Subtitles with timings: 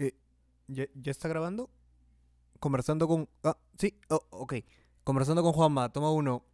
[0.00, 0.14] Eh,
[0.66, 1.70] ¿ya, ya está grabando?
[2.58, 3.28] Conversando con...
[3.44, 4.54] Ah, sí, oh, ok.
[5.04, 6.46] Conversando con Juanma, toma uno.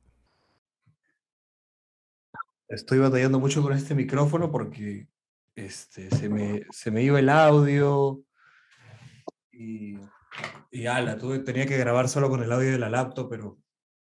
[2.69, 5.07] Estoy batallando mucho con este micrófono porque
[5.55, 8.21] este, se, me, se me iba el audio
[9.53, 9.97] y,
[10.73, 13.59] y ala, tuve, tenía que grabar solo con el audio de la laptop, pero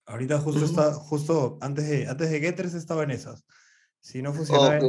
[0.05, 3.45] ahorita justo, está, justo antes de, antes de Getters estaba en esas.
[3.99, 4.85] Si no funcionaba, Ok.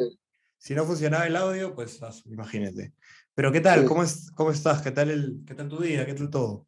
[0.57, 2.93] si no funcionaba el audio, pues imagínate.
[3.37, 3.81] Pero ¿qué tal?
[3.81, 3.85] Sí.
[3.85, 4.81] ¿Cómo, es, ¿Cómo estás?
[4.81, 6.07] ¿Qué tal, el, ¿Qué tal tu día?
[6.07, 6.65] ¿Qué tal todo?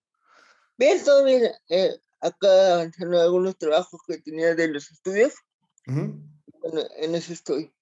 [0.77, 1.49] Bien, todo bien.
[1.67, 5.33] eh, acá avanzando algunos trabajos que tenía de los estudios.
[5.87, 6.21] Ujú.
[6.61, 7.73] Bueno, en eso estoy.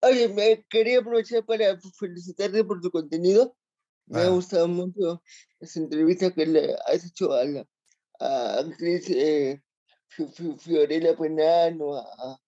[0.00, 3.56] Oye, me quería aprovechar para felicitarte por tu contenido.
[4.06, 4.30] Me ha Ah.
[4.30, 5.22] gustado mucho
[5.60, 7.64] esa entrevista que le has hecho a la
[8.18, 9.62] a actriz eh,
[10.08, 12.40] Fi- Fi- Fiorella Penano, a,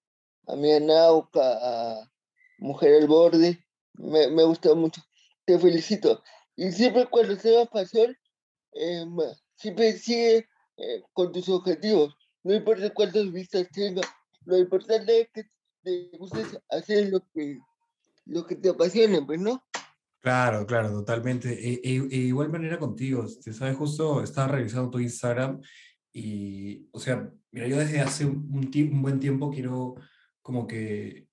[0.49, 2.11] a, Mia Nauca, a
[2.59, 3.65] Mujer al Borde.
[3.95, 5.01] Me, me ha gustado mucho.
[5.47, 6.23] Te felicito.
[6.57, 8.17] Y siempre cuando seas pasión,
[8.73, 9.25] eh, ma-
[9.55, 12.15] siempre sigue eh, con tus objetivos.
[12.43, 14.03] No importa cuántas vistas tenga,
[14.45, 15.45] lo importante es que
[15.83, 17.59] te guste hacer lo que,
[18.27, 19.63] lo que te apasiona, pues, ¿no?
[20.21, 21.53] Claro, claro, totalmente.
[21.53, 25.61] E, e- e igual manera contigo, este, sabes, justo estaba revisando tu Instagram
[26.13, 29.95] y, o sea, mira, yo desde hace un, un buen tiempo quiero
[30.43, 31.29] como que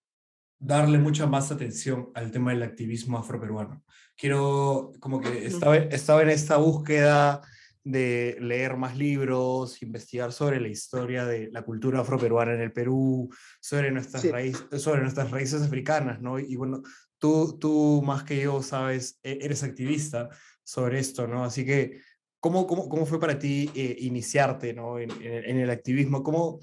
[0.64, 3.84] darle mucha más atención al tema del activismo afroperuano.
[4.16, 7.42] Quiero, como que estaba, estaba en esta búsqueda
[7.84, 13.30] de leer más libros, investigar sobre la historia de la cultura afroperuana en el Perú,
[13.60, 14.32] sobre nuestras, Sí.
[14.32, 16.40] raíces, sobre nuestras raíces africanas, ¿no?
[16.40, 16.82] Y bueno,
[17.18, 20.30] tú, tú más que yo sabes, e- eres activista
[20.64, 21.44] sobre esto, ¿no?
[21.44, 22.00] Así que,
[22.40, 24.98] ¿cómo, cómo, cómo fue para ti eh, iniciarte, ¿no?
[24.98, 26.24] En, en- en el activismo?
[26.24, 26.60] ¿Cómo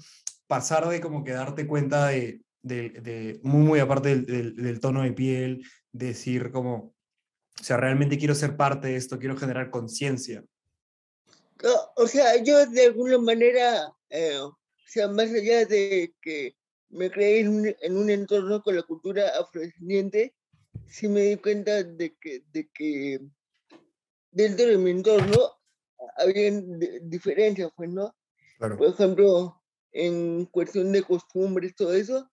[0.47, 4.79] pasar de como que darte cuenta de, de, de- muy, muy aparte del, del- del
[4.79, 6.93] tono de piel, decir como,
[7.59, 10.43] o sea, realmente quiero ser parte de esto, quiero generar conciencia?
[11.63, 16.55] O, o sea, yo de alguna manera, eh, o sea, más allá de que
[16.89, 20.35] me creé en un, en un entorno con la cultura afrodescendiente,
[20.87, 23.19] sí me di cuenta de que, de que
[24.31, 25.37] dentro de mi entorno
[26.17, 26.51] había
[27.03, 28.15] diferencias, pues, ¿no?
[28.57, 28.77] Claro.
[28.77, 29.61] Por ejemplo,
[29.91, 32.29] en cuestión de costumbres, todo eso,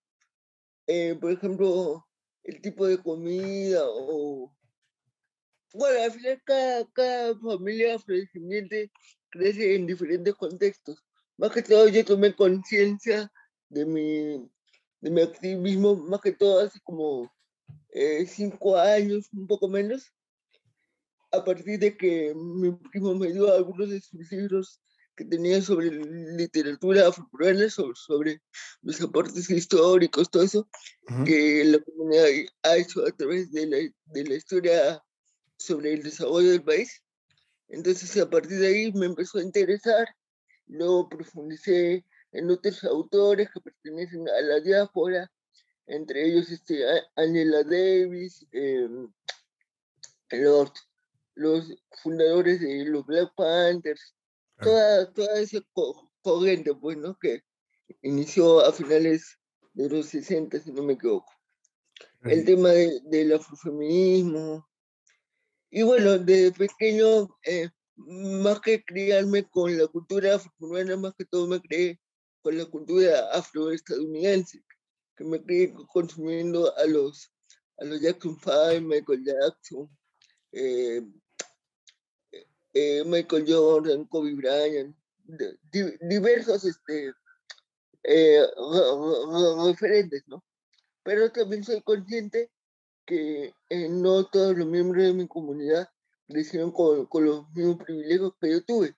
[0.89, 2.05] eh, por ejemplo,
[2.43, 4.53] el tipo de comida o...
[5.75, 8.91] Bueno, al final cada, cada familia afrodescendiente
[9.29, 11.05] crece en diferentes contextos.
[11.37, 13.31] Más que todo yo tomé conciencia
[13.69, 14.51] de mi,
[15.01, 17.31] de mi activismo, más que todo hace como
[17.91, 20.11] eh, cinco años, un poco menos,
[21.31, 24.81] a partir de que mi primo me dio algunos de sus libros
[25.19, 28.43] que tenía sobre literatura afroperuana, sobre, sobre
[28.83, 30.69] los aportes históricos, todo eso,
[31.11, 31.25] Ujú.
[31.25, 32.27] que la comunidad
[32.63, 33.77] ha hecho a través de la,
[34.15, 35.03] de la historia
[35.57, 37.03] sobre el desarrollo del país.
[37.67, 40.07] Entonces, a partir de ahí me empezó a interesar.
[40.69, 45.29] Luego profundicé en otros autores que pertenecen a la diáspora,
[45.87, 46.85] entre ellos este,
[47.17, 48.89] Angela Davis, eh,
[50.31, 50.73] los,
[51.35, 54.15] los fundadores de los Black Panthers.
[54.63, 57.17] Toda, toda esa co- corriente, pues, ¿no?
[57.19, 57.43] Que
[58.03, 59.39] inició a finales
[59.75, 61.33] de los 60, si no me equivoco.
[62.23, 64.69] El tema de- del afrofeminismo.
[65.71, 71.47] Y bueno, desde pequeño, eh, más que criarme con la cultura afroperuana, más que todo
[71.47, 72.01] me crié
[72.43, 74.63] con la cultura afroestadounidense,
[75.17, 77.31] que me crié consumiendo a los,
[77.79, 79.91] a los Jackson 5, Michael Jackson,
[80.53, 81.03] eh,
[82.75, 84.97] eh, Michael Jordan, Kobe Bryant,
[85.73, 87.13] di- diversos este,
[88.05, 90.45] eh, re- re- referentes, ¿no?
[91.05, 92.51] Pero también soy consciente
[93.07, 95.89] que eh, no todos los miembros de mi comunidad
[96.29, 98.97] crecieron con, con los mismos privilegios que yo tuve.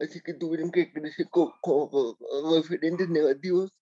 [0.00, 2.16] Así que tuvieron que crecer con, con- con
[2.56, 3.72] referentes negativos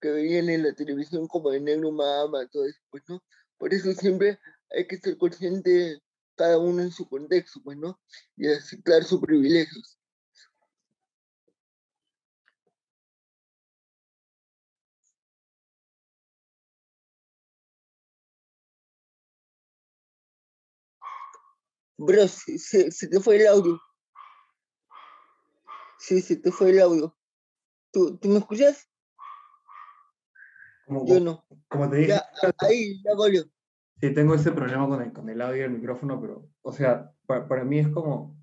[0.00, 3.22] que veían en la televisión como el negro mama, todo eso, pues, ¿no?
[3.58, 4.38] Por eso siempre
[4.70, 6.00] hay que ser consciente
[6.38, 8.00] cada uno en su contexto, pues, ¿no?
[8.36, 9.98] Y aceptar sus privilegios.
[21.98, 23.80] Bro, se, se- se te fue el audio.
[25.98, 27.16] Sí, se te fue el audio.
[27.92, 28.88] ¿Tú, ¿tú me escuchas?
[30.86, 31.44] Como, Yo no.
[31.68, 32.24] como te dije, Ya,
[32.58, 33.44] ahí, ya volvió.
[34.00, 37.10] Sí, tengo ese problema con el, con el audio y el micrófono, pero, o sea,
[37.26, 38.38] pa- para, mí es como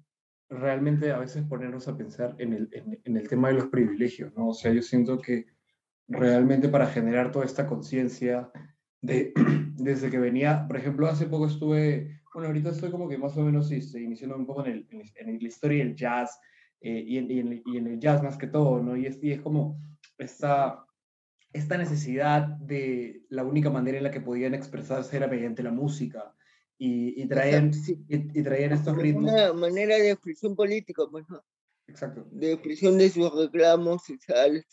[0.50, 4.34] realmente a veces ponernos a pensar en el, en, en el tema de los privilegios,
[4.36, 4.50] ¿no?
[4.50, 5.46] O sea, yo siento que
[6.08, 8.52] realmente para generar toda esta conciencia
[9.02, 9.34] de,
[9.76, 13.44] desde que venía, por ejemplo, hace poco estuve, bueno, ahorita estoy como que más o
[13.44, 16.40] menos este, iniciando un poco en, el, en, la historia del jazz
[16.82, 17.32] eh, y, en,
[17.66, 18.98] y, en, el jazz más que todo, ¿no?
[18.98, 19.80] Y es, y es como
[20.18, 20.85] esta,
[21.56, 26.36] esta necesidad de la única manera en la que podían expresarse era mediante la música.
[26.78, 27.72] Y, y traían,
[28.10, 29.32] y, traían estos ritmos.
[29.32, 31.42] Una manera de expresión política, pues, ¿no?
[31.88, 32.28] Exacto.
[32.30, 34.68] De expresión de sus reclamos sociales.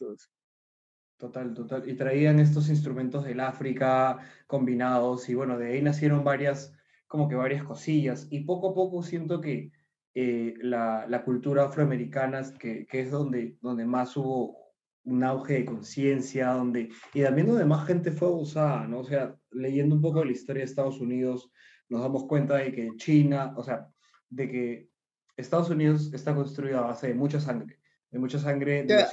[1.16, 1.88] Total, total.
[1.88, 4.18] Y traían estos instrumentos del África
[4.48, 6.72] combinados y bueno, de ahí nacieron varias,
[7.06, 8.26] como que varias cosillas.
[8.28, 9.70] Y poco a poco siento que
[10.14, 14.61] eh, la, la, cultura afroamericana, que, que, es donde, donde más hubo
[15.04, 19.00] un auge de conciencia, donde, y también donde más gente fue abusada, ¿no?
[19.00, 21.50] O sea, leyendo un poco de la historia de Estados Unidos,
[21.88, 23.88] nos damos cuenta de que China, o sea,
[24.30, 24.88] de que
[25.36, 27.82] Estados Unidos está construido a base de mucha sangre
[28.12, 28.84] de mucha sangre.
[28.84, 29.06] De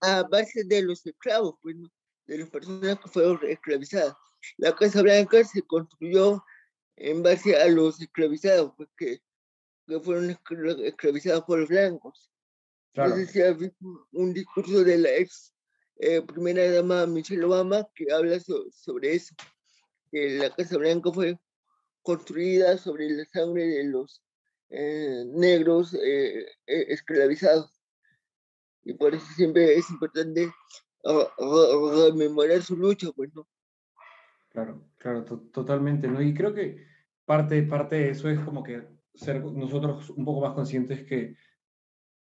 [0.00, 1.76] a, base de los esclavos, pues,
[2.26, 4.14] de las personas que fueron esclavizadas.
[4.56, 6.42] La Casa Blanca se construyó
[6.96, 9.20] en base a los esclavizados, pues, que,
[9.86, 10.36] que fueron
[10.84, 12.30] esclavizados por los blancos.
[12.96, 15.52] Entonces se ha visto un discurso de la ex
[15.98, 19.34] eh, primera dama Michelle Obama que habla sobre eso,
[20.10, 21.38] que la Casa Blanca fue
[22.02, 24.22] construida sobre la sangre de los
[24.70, 27.70] eh, negros eh, esclavizados
[28.84, 30.52] y por eso siempre es importante
[31.38, 33.46] rememorar su lucha, pues, ¿no?
[34.50, 36.22] Claro, claro, totalmente, ¿no?
[36.22, 36.84] Y creo que
[37.24, 41.36] parte, parte de eso es como que ser nosotros un poco más conscientes que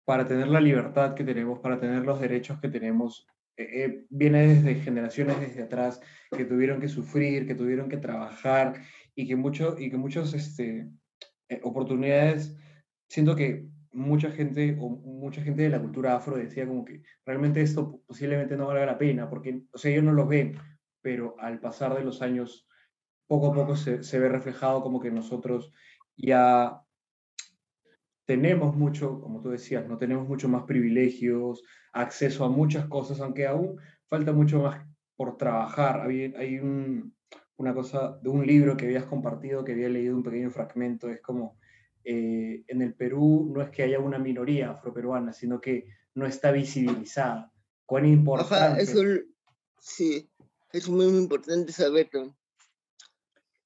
[0.06, 4.48] para tener la libertad que tenemos, para tener los derechos que tenemos, eh, eh, viene
[4.48, 6.02] desde generaciones desde atrás
[6.36, 8.82] que tuvieron que sufrir, que tuvieron que trabajar
[9.16, 10.90] y que, mucho, y que muchas este,
[11.50, 12.58] eh, oportunidades,
[13.08, 17.62] siento que mucha gente o mucha gente de la cultura afro decía como que realmente
[17.62, 20.58] esto posiblemente no valga la pena, porque, o sea, ellos no lo ven,
[21.02, 22.68] pero al pasar de los años,
[23.28, 25.72] poco a poco se, se ve reflejado como que nosotros
[26.18, 26.83] ya
[28.26, 33.48] tenemos mucho, como tú decías, no tenemos mucho más privilegios, acceso a muchas cosas, aunque
[33.48, 34.86] aún falta mucho más
[35.16, 36.02] por trabajar.
[36.08, 37.16] Hay, hay un,
[37.58, 41.22] una cosa de un libro que habías compartido, que había leído un pequeño fragmento, es
[41.22, 41.58] como
[42.04, 46.52] eh, en el Perú no es que haya una minoría afroperuana, sino que no está
[46.52, 47.52] visibilizada.
[47.86, 48.84] ¿Cuán importante?
[48.84, 49.02] eso,
[49.80, 50.30] sí,
[50.72, 52.36] es muy, importante saberlo.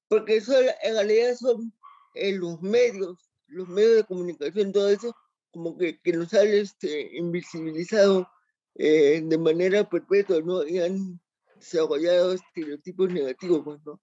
[0.08, 1.72] Porque eso en realidad son
[2.14, 5.14] en eh, los medios, los medios de comunicación, todo eso,
[5.50, 8.28] como que, que nos sale este, invisibilizado
[8.74, 10.66] eh, de manera perpetua, ¿no?
[10.66, 11.20] Y han
[11.56, 14.00] desarrollado estereotipos negativos, pues, ¿no?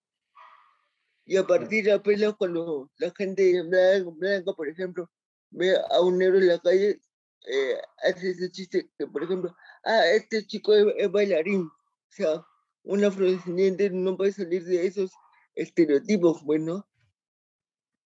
[1.25, 5.09] Y a partir de apenas cuando la gente blanca, por ejemplo,
[5.49, 6.99] ve a un negro en la calle,
[7.47, 11.61] eh, hace ese chiste que, por ejemplo, ah, este chico es, bailarín.
[11.63, 11.71] O
[12.09, 12.45] sea,
[12.83, 15.11] un afrodescendiente no puede salir de esos
[15.55, 16.87] estereotipos, bueno.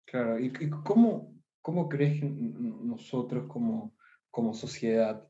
[0.06, 0.52] Claro, ¿y,
[0.84, 3.94] cómo, cómo crees que nosotros como,
[4.30, 5.26] como sociedad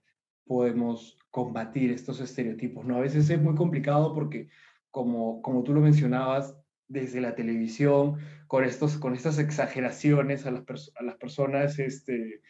[0.47, 2.85] podemos combatir estos estereotipos?
[2.85, 2.97] ¿no?
[2.97, 4.49] A veces es muy complicado porque,
[4.91, 6.57] como, como tú lo mencionabas,
[6.89, 12.43] desde la televisión con, estos, con estas exageraciones a las, a las personas este,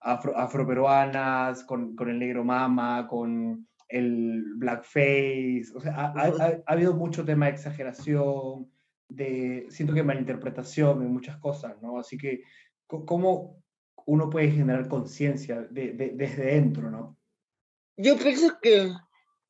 [0.00, 5.66] afro, afroperuanas, con, con, el negro mama, con el blackface.
[5.74, 8.70] O sea, ha, ha, habido mucho tema de exageración,
[9.08, 11.98] de, siento que malinterpretación en muchas cosas, ¿no?
[11.98, 12.42] Así que,
[12.86, 13.62] ¿cómo
[14.06, 17.18] uno puede generar conciencia de, desde dentro, ¿no?
[17.96, 18.92] Yo pienso que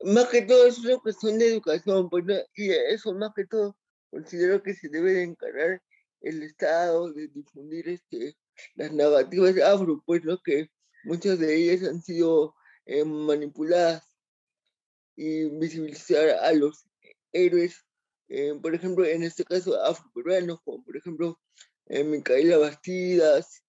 [0.05, 2.25] más que todo es una cuestión de educación, pues,
[2.55, 3.77] y eso más que todo
[4.11, 5.83] considero que se debe de encarar
[6.21, 8.37] el Estado de difundir este,
[8.75, 10.39] las narrativas afro, pues, ¿no?
[10.43, 10.69] que
[11.05, 12.55] muchas de ellas han sido
[12.87, 14.05] eh, manipuladas
[15.17, 16.87] y visibilizar a los
[17.33, 17.85] héroes,
[18.29, 21.39] eh, por ejemplo, en este caso afroperuanos, como por ejemplo
[21.87, 23.65] eh, Micaela Bastidas,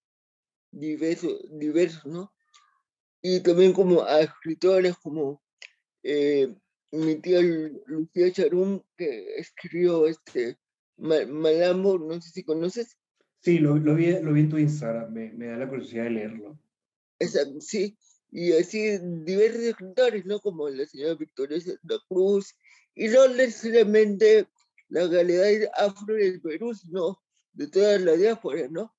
[0.70, 2.32] diversos, diversos, ¿no?
[3.22, 5.42] Y también como a escritores como
[6.92, 7.40] mi tía
[7.86, 10.58] Lucía Charum, que escribió este
[10.96, 12.96] Malambo, no sé si conoces.
[13.42, 16.10] Sí, lo, lo, vi, lo vi en tu Instagram, me, me da la curiosidad de
[16.10, 16.58] leerlo.
[17.18, 17.96] Exacto, sí,
[18.30, 20.40] y así diversos escritores, ¿no?
[20.40, 22.54] Como la señora Victoria Santa Cruz,
[22.94, 24.48] y no necesariamente
[24.88, 27.20] la realidad afro del Perú, sino
[27.52, 28.94] de toda la diáspora, ¿no?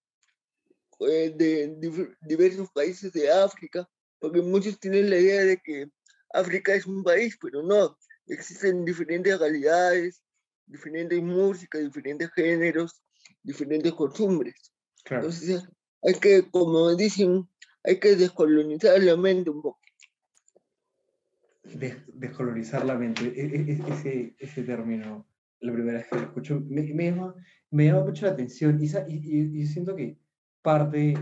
[1.10, 5.89] Eh, de diversos países de África, porque muchos tienen la idea de que
[6.33, 10.21] África es un país, pero no, existen diferentes realidades,
[10.65, 13.01] diferentes músicas, diferentes géneros,
[13.43, 14.55] diferentes costumbres.
[15.10, 15.63] Entonces,
[16.03, 17.50] hay que, como dicen,
[17.83, 19.80] hay que descolonizar la mente un poco.
[21.77, 25.27] Descolonizar la mente, e, e, e, ese, ese término
[25.61, 27.35] la primera vez que lo escucho, me, me, llama,
[27.69, 28.79] me llama mucho la atención.
[28.81, 30.17] Y, y, y siento que
[30.61, 31.13] parte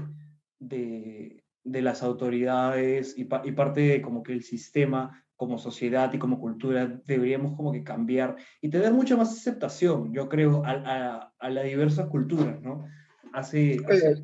[0.60, 6.20] de, de las autoridades y, y, parte de como que el sistema como sociedad y
[6.20, 11.34] como cultura deberíamos como que cambiar y tener mucha más aceptación, yo creo, a, a,
[11.39, 12.86] a las diversas culturas, ¿no?
[13.32, 14.15] Hace, hace,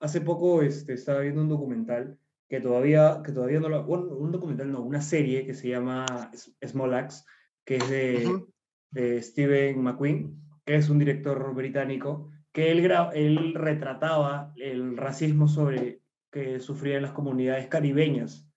[0.00, 2.18] hace, poco este, estaba viendo un documental
[2.54, 3.82] que todavía, que todavía no lo...
[3.82, 6.30] Bueno, un documental, no, una serie que se llama
[6.64, 7.24] Small Axe,
[7.64, 8.44] que es de,
[8.92, 16.00] de Steven McQueen, que es un director británico, que él, él retrataba el racismo sobre
[16.30, 18.48] que sufrían las comunidades caribeñas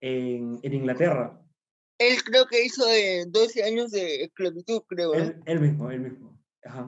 [0.00, 1.38] en, en Inglaterra.
[1.98, 5.12] Él creo que hizo de 12 años de esclavitud, creo.
[5.12, 6.42] Él, él mismo, él mismo.
[6.64, 6.86] Ajá.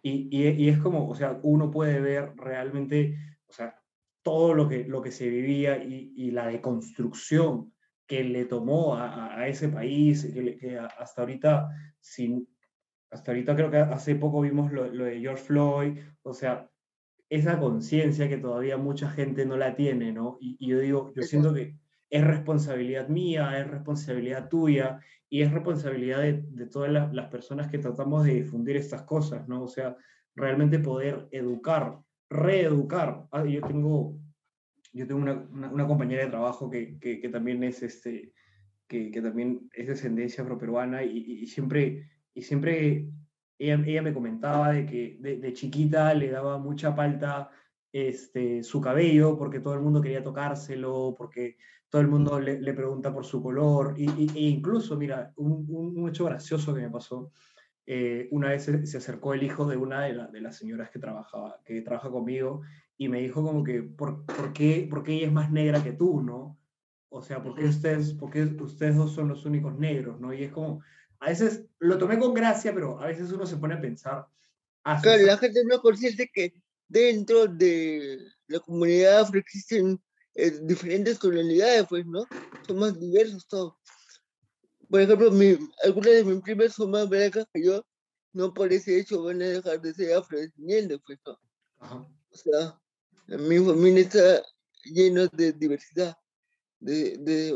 [0.00, 3.78] Y, y, y, es como, o sea, uno puede ver realmente, o sea,
[4.26, 7.72] todo lo que, lo que se vivía y, y la deconstrucción
[8.08, 11.68] que le tomó a, a ese país, que, que, hasta ahorita,
[12.00, 12.48] sin,
[13.08, 16.68] hasta ahorita creo que hace poco vimos lo, lo de George Floyd, o sea,
[17.30, 20.38] esa conciencia que todavía mucha gente no la tiene, ¿no?
[20.40, 21.76] Y, y yo digo, yo siento que
[22.10, 27.70] es responsabilidad mía, es responsabilidad tuya y es responsabilidad de, de todas las, las, personas
[27.70, 29.62] que tratamos de difundir estas cosas, ¿no?
[29.62, 29.96] O sea,
[30.34, 33.26] realmente poder educar, reeducar.
[33.30, 34.18] Ah, yo tengo,
[34.92, 38.32] yo tengo una, una, compañera de trabajo que, que, también es este,
[38.88, 43.08] que, que, también es descendencia afroperuana y, y, y siempre, y siempre
[43.58, 47.50] ella, ella, me comentaba de que de, chiquita le daba mucha falta
[47.92, 51.56] este, su cabello porque todo el mundo quería tocárselo, porque
[51.88, 56.74] todo el mundo le, pregunta por su color, y, e incluso, mira, un, hecho gracioso
[56.74, 57.32] que me pasó,
[57.86, 60.90] eh, una vez se, se, acercó el hijo de una de, la, de, las señoras
[60.90, 62.62] que, trabajaba, que trabaja conmigo
[62.98, 65.92] y me dijo como que, ¿por, por, qué, ¿por qué ella es más negra que
[65.92, 66.58] tú, no?
[67.08, 70.34] O sea, ¿por qué ustedes, por qué ustedes dos son los únicos negros, no?
[70.34, 70.82] Y es como,
[71.20, 74.26] a veces lo tomé con gracia, pero a veces uno se pone a pensar.
[74.82, 76.54] Ah, claro, la gente no es consciente que
[76.88, 80.00] dentro de la comunidad afro existen
[80.34, 82.24] eh, diferentes colonialidades, pues, ¿no?
[82.66, 83.74] Son más diversos todos.
[84.88, 87.84] Por ejemplo, mi, algunas de mis primas son más blancas que yo,
[88.32, 91.38] no por ese hecho van a dejar de ser afrodescendientes, pues, ¿no?
[91.78, 92.08] Ajá.
[92.30, 92.80] O sea,
[93.26, 94.42] mi familia está
[94.84, 96.16] llena de diversidad,
[96.78, 97.48] de, de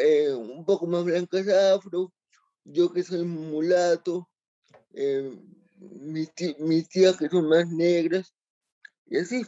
[0.00, 2.12] eh, un poco más blancas afro,
[2.64, 4.28] yo que soy mulato,
[4.94, 5.38] eh,
[5.78, 8.34] mis, tí, mis tías que son más negras,
[9.06, 9.44] y así.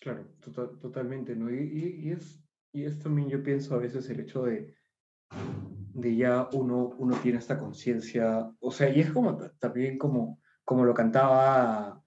[0.00, 1.50] Claro, total, totalmente, ¿no?
[1.50, 2.38] Y, y, y, es,
[2.72, 4.74] y es también, yo pienso a veces el hecho de,
[5.30, 10.84] de ya uno, uno tiene esta conciencia, o sea, y es como también como, como
[10.84, 12.04] lo cantaba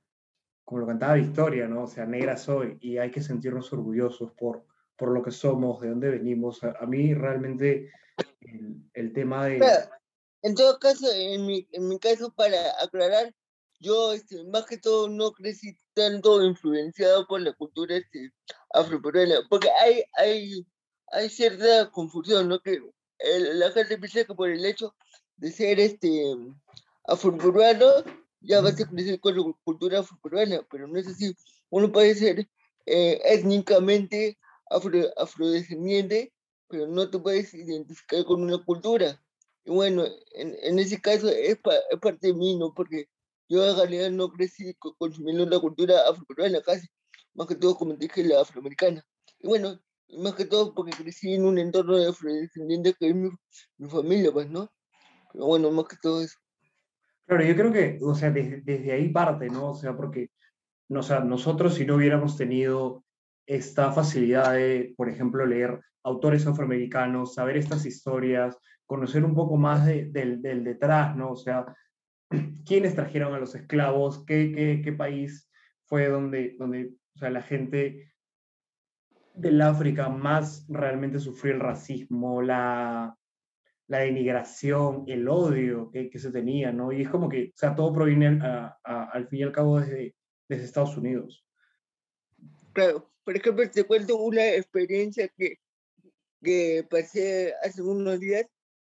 [0.68, 1.84] como lo cantaba Victoria, ¿no?
[1.84, 4.66] O sea, negra soy y hay que sentirnos orgullosos por,
[4.98, 6.62] por lo que somos, de dónde venimos.
[6.62, 7.90] A, mí realmente
[8.42, 9.60] el, el tema de...
[9.60, 9.90] Pero,
[10.42, 13.34] en todo caso, en mi, en mi caso, para aclarar,
[13.80, 18.34] yo este, más que todo no crecí tanto influenciado por la cultura este,
[18.74, 20.68] afroperuana, porque hay, hay,
[21.14, 22.60] hay cierta confusión, ¿no?
[22.60, 22.82] Que
[23.20, 24.96] el, la gente piensa que por el hecho
[25.38, 26.36] de ser este
[27.06, 27.86] afroperuano
[28.42, 31.36] ya vas a crecer con la cultura afroperuana, pero no es así.
[31.70, 32.48] Uno puede ser
[32.86, 34.38] eh, étnicamente
[34.70, 36.34] afro, afrodescendiente,
[36.68, 39.22] pero no te puedes identificar con una cultura.
[39.66, 42.74] Y bueno, en, en ese caso es, pa, es parte de mí, ¿no?
[42.74, 43.10] Porque
[43.50, 46.88] yo en realidad no crecí consumiendo la cultura afroperuana casi,
[47.34, 49.06] más que todo como dije la afroamericana.
[49.40, 49.80] Y bueno,
[50.18, 53.30] más que todo porque crecí en un entorno de afrodescendientes que es mi,
[53.78, 54.72] mi, familia, pues, ¿no?
[55.34, 56.38] Pero bueno, más que todo eso.
[57.26, 59.72] Claro, yo creo que, o sea, desde, desde ahí parte, ¿no?
[59.72, 60.30] O sea, porque
[60.90, 63.04] o sea, nosotros si no hubiéramos tenido
[63.46, 69.86] esta facilidad de, por ejemplo, leer autores afroamericanos, saber estas historias, conocer un poco más
[69.86, 71.32] de, del, del detrás, ¿no?
[71.32, 71.66] O sea,
[72.66, 75.50] quiénes trajeron a los esclavos, qué, qué, qué país
[75.86, 78.14] fue donde, donde o sea, la gente
[79.38, 83.16] del África más realmente sufrió el racismo, la,
[83.88, 86.92] la denigración, el odio que, que, se tenía, ¿no?
[86.92, 89.80] Y es como que, o sea, todo proviene a, a, al fin y al cabo
[89.80, 90.16] desde,
[90.50, 91.46] desde Estados Unidos.
[92.74, 95.56] Claro, por ejemplo, te cuento una experiencia que,
[96.44, 98.46] que pasé hace unos días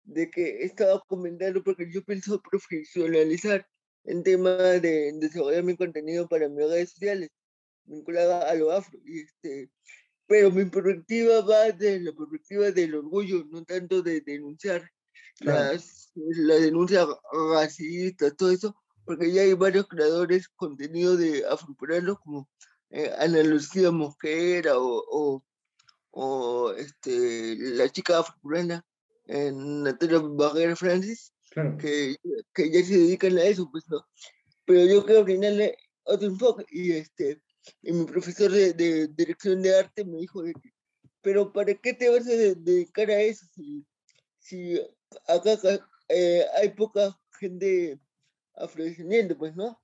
[0.04, 3.66] de que estaba comentando porque yo pienso profesionalizar
[4.04, 7.30] en tema de desarrollar mi contenido para mis redes sociales,
[7.84, 8.98] vinculada a lo afro.
[9.04, 9.70] Y este,
[10.26, 14.90] pero mi perspectiva va de la perspectiva del orgullo, no tanto de denunciar
[15.38, 15.74] claro.
[15.74, 17.06] las, la denuncia
[17.52, 22.48] racista, todo eso, porque ya hay varios creadores contenido de afroperuanos como
[22.90, 25.44] eh, Ana Lucía Mosquera o, o,
[26.10, 28.84] o este, la chica afroperuana
[29.26, 31.32] en Natalia Barrera Francis,
[31.78, 32.16] que,
[32.54, 34.06] que ya se dedican a eso, pues no.
[34.64, 37.40] Pero yo creo que darle otro enfoque y este,
[37.82, 40.42] y mi profesor de, de, dirección de arte me dijo
[41.20, 43.86] pero ¿para qué te vas a dedicar a eso si,
[44.38, 44.80] si
[45.28, 45.56] acá
[46.08, 48.00] eh, hay poca gente
[48.54, 49.80] afrodescendiente, pues, ¿no?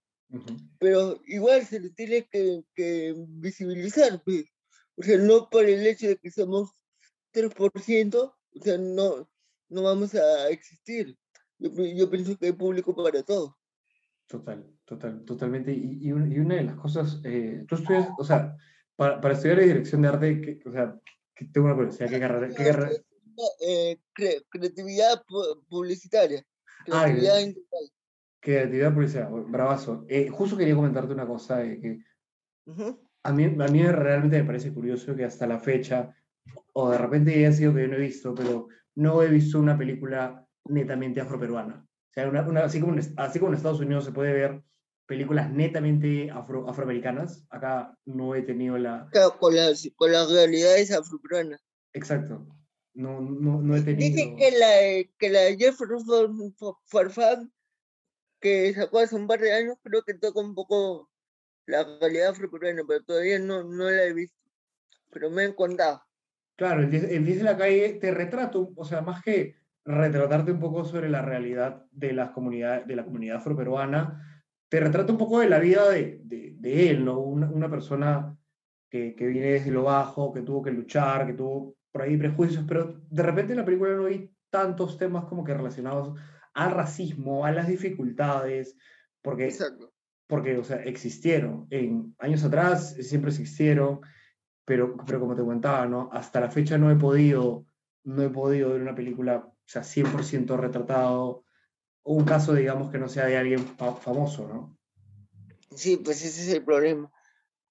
[0.78, 4.44] Pero igual se le tiene que, que, visibilizar, pues.
[4.97, 6.70] O sea, no por el hecho de que somos
[7.32, 9.30] 3%, o sea, no,
[9.68, 11.16] no vamos a existir.
[11.58, 13.57] Yo, yo pienso que hay público para todo.
[14.28, 15.73] Total, total, totalmente.
[15.73, 18.54] Y, y, una de las cosas, eh, tú estudias, o sea,
[18.94, 21.00] para, para estudiar dirección de arte, que, o sea,
[21.35, 22.49] que tengo una curiosidad, ¿qué carrera?
[22.54, 22.90] Qué carrera?
[23.61, 23.99] Eh,
[24.50, 25.23] creatividad
[25.70, 26.44] publicitaria.
[26.90, 27.90] Ah, creatividad ah, integral.
[28.40, 30.04] Creatividad publicitaria, bravazo.
[30.08, 32.02] Eh, justo quería comentarte una cosa, que
[33.23, 36.14] a, mí, a mí realmente me parece curioso que hasta la fecha,
[36.75, 39.58] o de repente ya ha sido que yo no he visto, pero no he visto
[39.58, 41.88] una película netamente afroperuana.
[42.10, 44.62] O sea, una, así, como en, así como en Estados Unidos se puede ver
[45.06, 49.08] películas netamente afro, afroamericanas, acá no he tenido la...
[49.38, 51.60] con, las, con las realidades afroperuanas.
[51.94, 52.46] Exacto.
[52.94, 53.98] No, no, no he tenido...
[53.98, 55.98] Dije que la, que la Jeffrey
[56.84, 57.52] Farfán,
[58.40, 61.08] que sacó hace un par de años, creo que toca un poco
[61.66, 64.36] la realidad afroperuana, pero todavía no, no la he visto.
[65.10, 66.02] Pero me han contado.
[66.56, 69.54] Claro, el 10, de la calle te retrato, o sea, más que
[69.88, 75.11] retratarte un poco sobre la realidad de, las comunidades, de la comunidad afroperuana, te retrata
[75.11, 77.18] un poco de la vida de, de, él, ¿no?
[77.21, 78.37] Una, una persona
[78.90, 82.66] que, que, viene desde lo bajo, que tuvo que luchar, que tuvo por ahí prejuicios,
[82.68, 86.18] pero de repente en la película no hay tantos temas como que relacionados
[86.52, 88.76] al racismo, a las dificultades,
[89.23, 89.50] porque,
[90.26, 91.66] porque o sea, existieron.
[91.71, 94.00] En años atrás siempre existieron,
[94.66, 96.11] pero, pero como te comentaba, ¿no?
[96.12, 97.64] hasta la fecha no he podido,
[98.04, 101.44] no he podido ver una película sea, 100% retratado,
[102.02, 103.64] un caso, digamos, que no sea de alguien
[104.00, 104.78] famoso, ¿no?
[105.75, 107.10] Sí, pues ese es el problema.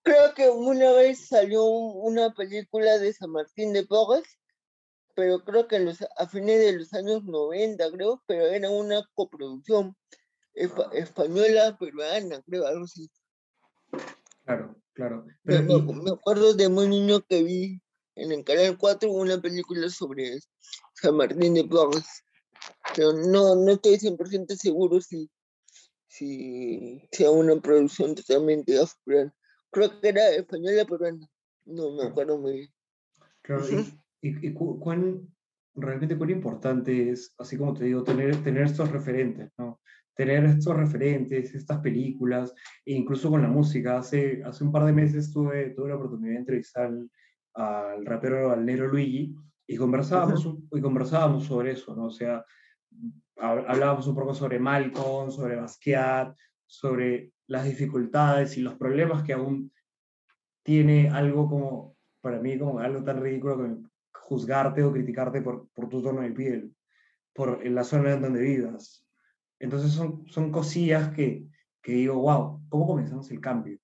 [0.04, 4.40] Creo que una vez salió una película de San Martín de Porres,
[5.16, 9.96] pero creo que los, a fines de los años 90, creo, pero era una coproducción
[10.54, 13.10] española, peruana, creo, algo así.
[14.46, 15.26] Claro, claro.
[15.44, 17.82] me, me, acuerdo de muy niño que vi
[18.16, 20.40] en el Canal 4 una película sobre
[21.02, 22.24] San Martín de Porres.
[22.96, 25.30] Pero no, no estoy 100% seguro si,
[26.08, 29.34] si sea una producción totalmente africana.
[29.72, 31.28] Creo que era española peruana.
[31.66, 32.70] No me acuerdo muy bien.
[33.42, 33.64] Claro,
[34.22, 35.28] y, y, cuán,
[35.76, 39.80] realmente cuán importante es, así como te digo, tener, tener estos referentes, ¿no?
[40.16, 44.00] Tener estos referentes, estas películas, e incluso con la música.
[44.00, 46.92] Hace, hace un par de meses tuve, tuve la oportunidad de entrevistar
[47.54, 49.36] al rapero, al negro Luigi,
[49.68, 52.06] y conversábamos, y conversábamos sobre eso, ¿no?
[52.06, 52.44] O sea,
[53.36, 59.72] hablábamos un poco sobre Malcolm, sobre Basquiat, sobre las dificultades y los problemas que aún
[60.64, 65.88] tiene algo como, para mí, como algo tan ridículo como juzgarte o criticarte por, por
[65.90, 66.76] tu tono de piel,
[67.34, 69.06] por la zona en donde vivas.
[69.60, 71.46] Entonces son, son cosillas que,
[71.82, 73.80] que digo, wow, ¿cómo comenzamos el cambio?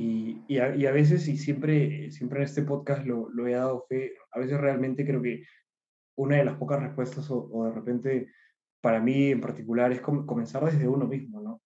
[0.00, 3.52] Y, y, a, y, a, veces, y siempre, siempre en este podcast lo, lo, he
[3.52, 5.44] dado fe, a veces realmente creo que
[6.16, 8.32] una de las pocas respuestas, o, o de repente,
[8.80, 11.60] para mí en particular, es comenzar desde uno mismo, ¿no?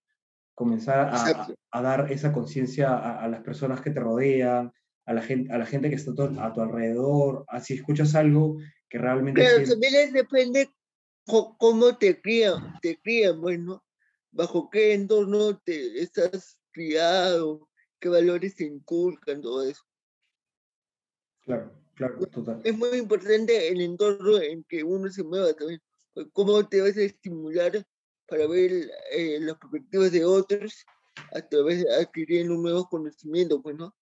[0.52, 4.72] Comenzar a, a dar esa conciencia a, a, las personas que te rodean,
[5.06, 8.56] a la gente, a la gente que está a tu alrededor, así escuchas algo
[8.88, 9.44] que realmente...
[9.44, 10.70] Pero también depende
[11.24, 13.84] cómo te crían, te crían, bueno,
[14.32, 17.68] bajo qué entorno te estás criado,
[18.04, 19.82] qué valores se inculcan, todo eso.
[21.40, 22.60] Claro, claro, total.
[22.62, 25.80] Es muy importante el entorno en que uno se mueva también.
[26.12, 27.82] Pues, cómo te vas a estimular
[28.28, 28.72] para ver
[29.10, 30.84] eh, las perspectivas de otros
[31.32, 33.94] a través de adquirir un nuevo conocimiento, pues, ¿no?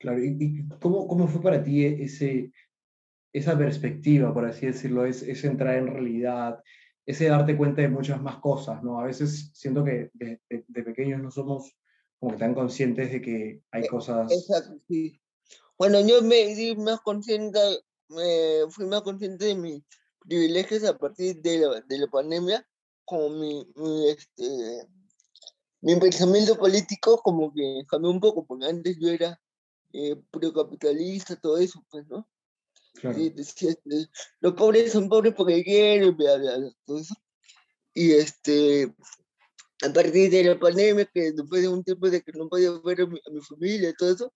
[0.00, 2.52] Claro, ¿y, cómo, cómo fue para ti ese,
[3.32, 6.60] esa perspectiva, por así decirlo, es, ese entrar en realidad,
[7.06, 8.98] ese darte cuenta de muchas más cosas, ¿no?
[8.98, 11.76] A veces siento que de, de pequeños no somos
[12.22, 14.30] como tan conscientes de que hay e, cosas...
[14.30, 15.20] Exacto, sí.
[15.76, 17.58] Bueno, yo me di más consciente,
[18.10, 19.82] me fui más consciente de mis
[20.20, 22.64] privilegios a partir de la, de la pandemia,
[23.04, 24.86] como mi, mi, este,
[25.80, 29.40] mi pensamiento político como que cambió un poco, porque antes yo era
[29.92, 32.28] eh, procapitalista, todo eso, pues, ¿no?
[33.00, 33.18] Claro.
[33.18, 34.08] Y decía, este,
[34.38, 37.16] los pobres son pobres porque quieren, bla, bla, bla, todo eso.
[37.94, 38.94] Y este,
[39.82, 43.02] a partir de la pandemia, que después de un tiempo de que no podía ver
[43.02, 44.34] a mi, familia y todo eso,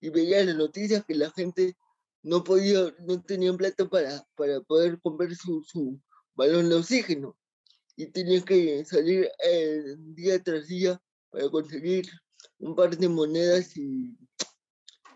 [0.00, 1.76] y veía las noticias que la gente
[2.22, 6.00] no podía, no tenían plata para, para poder comprar su, su,
[6.36, 7.36] balón de oxígeno
[7.96, 12.06] y tienes que salir eh, día tras día para conseguir
[12.58, 14.16] un par de monedas y,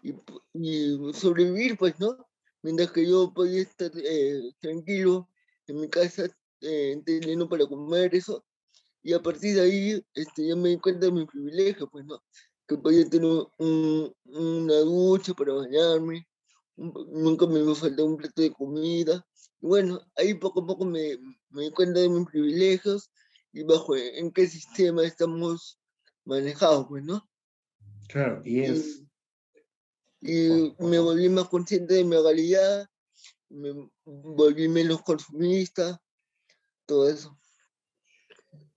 [0.02, 2.26] y, sobrevivir, pues, ¿no?
[2.62, 5.28] Mientras que yo podía estar eh, tranquilo
[5.66, 6.26] en mi casa
[6.62, 8.44] eh, teniendo para comer eso.
[9.02, 12.22] Y a partir de ahí este, ya me di cuenta de mi privilegio, pues, ¿no?
[12.66, 16.26] Que podía tener una ducha para bañarme,
[16.76, 19.26] nunca me iba a faltar un plato de comida.
[19.60, 21.18] Y bueno, ahí poco a poco me,
[21.50, 23.10] me di cuenta de mis privilegios
[23.52, 25.78] y bajo en qué sistema estamos
[26.24, 27.28] manejados, pues, ¿no?
[28.08, 29.02] Claro, y es...
[30.22, 32.86] Y, me volví más consciente de mi realidad,
[33.48, 35.98] me volví menos consumista,
[36.84, 37.39] todo eso.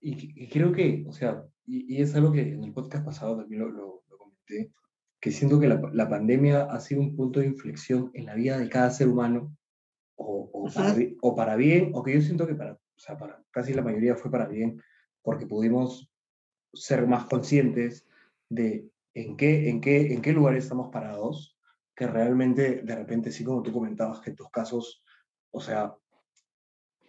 [0.06, 3.70] Y, creo que, o sea, y, es algo que en el podcast pasado también lo,
[3.70, 4.70] lo, comenté,
[5.18, 8.58] que siento que la, la, pandemia ha sido un punto de inflexión en la vida
[8.58, 9.56] de cada ser humano,
[10.16, 13.42] o, o, para, o para bien, o que yo siento que para, o sea, para
[13.50, 14.78] casi la mayoría fue para bien,
[15.22, 16.12] porque pudimos
[16.74, 18.06] ser más conscientes
[18.50, 21.56] de en qué, en qué, en qué lugar estamos parados,
[21.96, 25.02] que realmente de repente, sí como tú comentabas, que en tus casos,
[25.50, 25.94] o sea,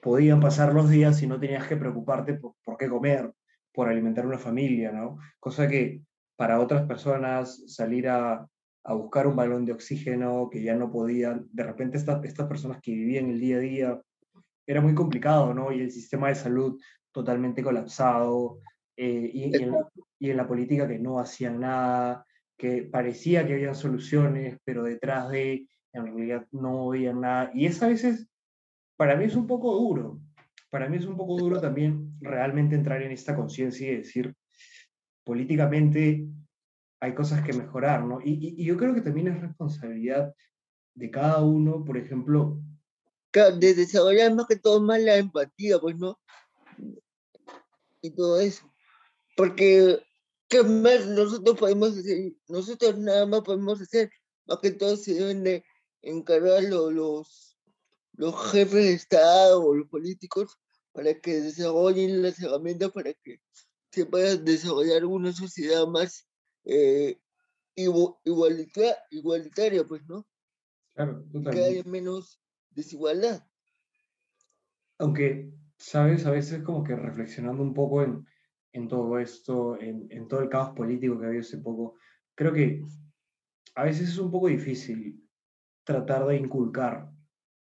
[0.05, 3.33] podían pasar los días y no tenías que preocuparte por, por qué comer,
[3.73, 5.17] por alimentar una familia, ¿no?
[5.39, 6.03] Cosa que
[6.35, 8.47] para otras personas salir a,
[8.83, 12.79] a buscar un balón de oxígeno que ya no podían, de repente estas, estas personas
[12.83, 14.01] que vivían el día a día,
[14.67, 15.71] era muy complicado, ¿no?
[15.71, 16.79] Y el sistema de salud
[17.11, 18.59] totalmente colapsado,
[18.95, 19.89] eh, y, en la,
[20.19, 22.23] y, en la, política que no hacían nada,
[22.55, 27.49] que parecía que habían soluciones, pero detrás de, en realidad no había nada.
[27.55, 28.27] Y es a veces,
[28.97, 30.19] para mí es un poco duro,
[30.69, 34.35] para mí es un poco duro también realmente entrar en esta conciencia y decir,
[35.23, 36.27] políticamente
[36.99, 38.19] hay cosas que mejorar, ¿no?
[38.21, 40.33] Y, y, yo creo que también es responsabilidad
[40.93, 42.61] de cada uno, por ejemplo...
[43.33, 46.19] de desarrollar más que todo más la empatía, pues, ¿no?
[48.01, 48.71] Y todo eso.
[49.35, 49.99] Porque,
[50.47, 52.33] ¿qué más nosotros podemos hacer?
[52.47, 54.09] Nosotros nada más podemos hacer,
[54.45, 55.63] más que todo se deben de
[56.01, 57.54] encargar los, los
[58.17, 60.57] jefes de Estado o los políticos
[60.91, 63.41] para que desarrollen las herramientas para que
[63.91, 66.27] se pueda desarrollar una sociedad más
[66.63, 67.19] eh,
[67.75, 70.25] igualitaria, igualitaria, pues, ¿no?
[70.93, 73.45] Claro, Que haya menos desigualdad.
[74.97, 78.25] Aunque, sabes, a veces como que reflexionando un poco en,
[78.71, 81.95] en todo esto, en, en, todo el caos político que había hace poco,
[82.35, 82.81] creo que
[83.75, 85.21] a veces es un poco difícil
[85.83, 87.14] tratar de inculcar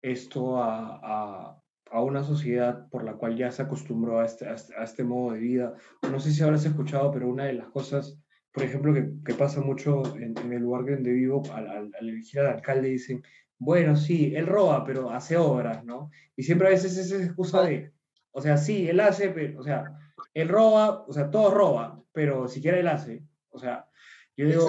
[0.02, 4.54] esto a, a, a una sociedad por la cual ya se acostumbró a este, a
[4.54, 5.74] este, este modo de vida.
[6.10, 8.20] No sé si habrás escuchado, pero una de las cosas,
[8.52, 12.10] por ejemplo, que, que pasa mucho en, en, el lugar donde vivo, al, al, al
[12.10, 13.24] elegir al alcalde dicen,
[13.60, 16.12] bueno, sí, él roba, pero hace obras, ¿no?
[16.36, 17.92] Y siempre a veces es esa excusa de,
[18.32, 19.98] o sea, sí, él hace, pero, o sea,
[20.34, 23.24] él roba, o sea, todo roba, pero siquiera él hace.
[23.50, 23.88] O sea,
[24.36, 24.68] yo digo,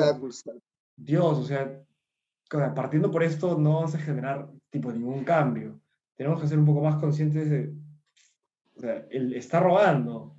[0.97, 1.85] Dios, o sea,
[2.75, 5.81] partiendo por esto no vamos a generar tipo ningún cambio.
[6.17, 7.75] Tenemos que ser un poco más conscientes de,
[8.77, 10.37] o sea, él está robando.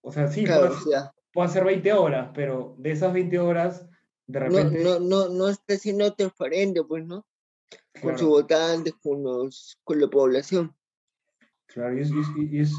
[0.00, 0.74] O sea, sí, claro,
[1.32, 3.88] puede, hacer 20 horas, pero de esas 20 horas,
[4.26, 4.82] de repente...
[4.82, 7.24] No, no, no, no está siendo transparente, pues, ¿no?
[8.00, 10.74] Con sus votantes, con, los, con la población.
[11.66, 12.20] Claro, y es, y
[12.58, 12.74] es,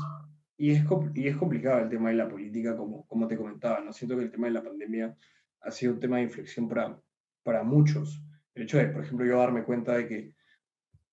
[0.58, 3.94] y es, y es complicado el tema de la política, como, como te comentaba, ¿no?
[3.94, 5.18] Siento que el tema de la pandemia
[5.62, 7.00] ha sido un tema de inflexión para,
[7.42, 8.22] para muchos.
[8.54, 10.36] El hecho de, por ejemplo, yo darme cuenta de que,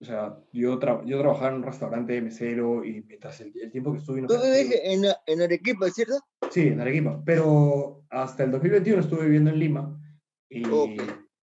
[0.01, 3.99] o sea, yo, yo trabajaba en un restaurante de mesero y mientras el, tiempo que
[3.99, 4.23] estuve...
[4.23, 6.15] ¿Tú vives en, en Arequipa, cierto?
[6.51, 10.01] Sí, en Arequipa, pero hasta el 2021 estuve viviendo en Lima
[10.49, 10.63] y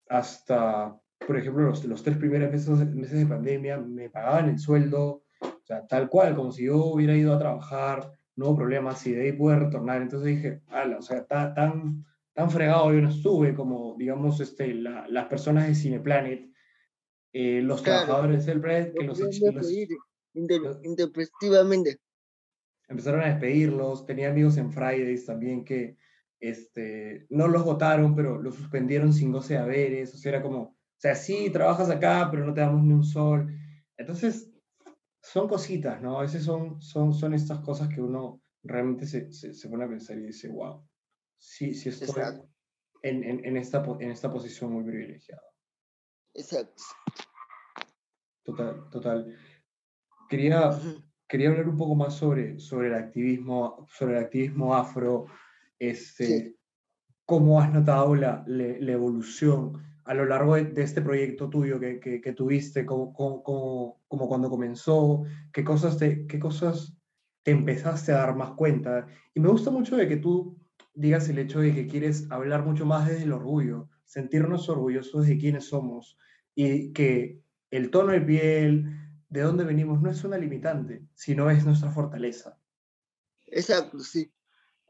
[0.09, 5.23] hasta, por ejemplo, los, los tres primeros meses, meses de pandemia me pagaban el sueldo,
[5.71, 9.23] sea, tal cual, como si yo hubiera ido a trabajar, no hubo problema, si de
[9.23, 10.03] ahí pude retornar.
[10.03, 15.07] Entonces dije, ala, o sea, tan, tan fregado yo no estuve como, digamos, este, la,
[15.09, 16.50] las personas de Cineplanet,
[17.33, 19.21] eh, los trabajadores del Planet, que los,
[20.83, 21.99] Intempestivamente.
[22.89, 25.97] Empezaron a despedirlos, tenía amigos en Fridays también que
[26.41, 30.61] este, no los votaron, pero los suspendieron sin goce de haberes, o sea, era como,
[30.63, 33.55] o sea, sí, trabajas acá, pero no te damos ni un sol.
[33.97, 34.51] Entonces,
[35.23, 36.19] son cositas, ¿no?
[36.19, 39.89] A veces son, son, son estas cosas que uno realmente se, se, se pone a
[39.89, 40.83] pensar y dice, wow,
[41.39, 42.23] sí, sí estoy
[43.03, 45.43] en, en, en, esta, en esta posición muy privilegiada.
[46.35, 46.83] Exacto.
[48.45, 49.37] Total, total.
[50.29, 50.71] Quería,
[51.29, 55.27] quería hablar un poco más sobre, sobre, el, activismo, sobre el activismo afro,
[55.79, 56.57] este,
[57.27, 62.01] cómo has notado la, la, la evolución a lo largo de, este proyecto tuyo que,
[62.01, 66.97] que, tuviste, como, como, como, cuando comenzó, qué cosas, te, qué cosas
[67.45, 69.07] te empezaste a dar más cuenta.
[69.35, 70.59] Y me gusta mucho de que tú
[70.95, 75.39] digas el hecho de que quieres hablar mucho más desde el orgullo, sentirnos orgullosos de
[75.39, 76.19] quiénes somos
[76.57, 78.85] y que el tono de piel,
[79.29, 82.59] de dónde venimos, no es una limitante, sino es nuestra fortaleza.
[83.47, 84.29] Exacto, sí.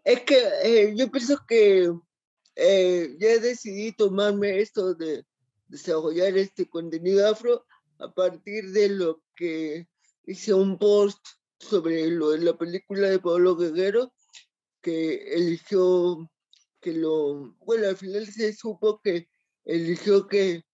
[0.05, 1.93] Es que eh, yo pienso que
[2.57, 5.27] eh, ya decidí tomarme esto de
[5.69, 7.67] desarrollar este contenido afro
[7.99, 9.87] a partir de lo que
[10.25, 11.23] hice un post
[11.59, 14.15] sobre lo de la película de Pablo Guerrero,
[14.81, 16.27] que eligió
[16.81, 19.29] que lo, bueno, al final se supo que
[19.65, 20.65] eligió que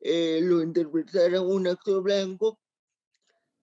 [0.00, 2.60] eh, lo interpretara un actor blanco,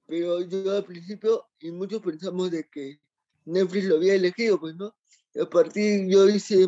[0.06, 3.00] pero yo al principio, y muchos pensamos de que
[3.46, 4.96] Netflix lo había elegido, pues, ¿no?
[5.40, 6.68] A partir yo hice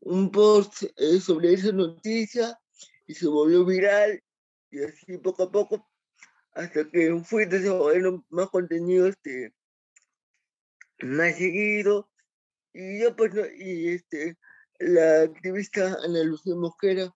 [0.00, 2.58] un post eh, sobre esa noticia
[3.06, 4.22] y se volvió viral
[4.70, 5.88] y así poco a poco
[6.52, 9.52] hasta que fui desarrollando más contenido este,
[11.00, 12.10] más seguido
[12.72, 14.36] y yo pues y este
[14.78, 17.14] la activista Ana Lucía Mosquera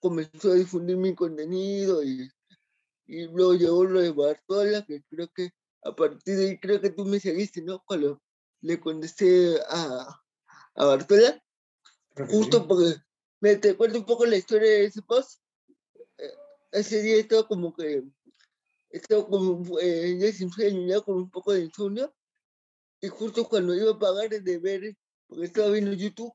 [0.00, 2.30] comenzó a difundir mi contenido y,
[3.06, 5.50] y luego llegó lo de Bartola que creo que
[5.84, 7.82] a partir de ahí creo que tú me seguiste ¿no?
[7.86, 8.20] cuando
[8.60, 10.22] le contesté a,
[10.74, 11.42] a Bartola
[12.26, 13.00] Justo porque
[13.40, 15.40] me te cuento un poco la historia de ese post.
[16.18, 16.32] Eh,
[16.72, 18.02] ese día estaba como que,
[18.90, 20.18] estaba como eh,
[20.88, 22.12] ya con un poco de insomnio.
[23.00, 24.96] Y justo cuando iba a pagar de ver,
[25.28, 26.32] porque estaba viendo YouTube,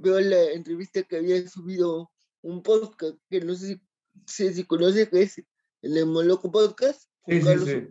[0.00, 2.10] veo la entrevista que había subido
[2.42, 3.80] un podcast que no sé
[4.26, 5.42] si, si conoces, que es
[5.82, 7.08] el Moloco Podcast.
[7.26, 7.88] Sí, sí, sí.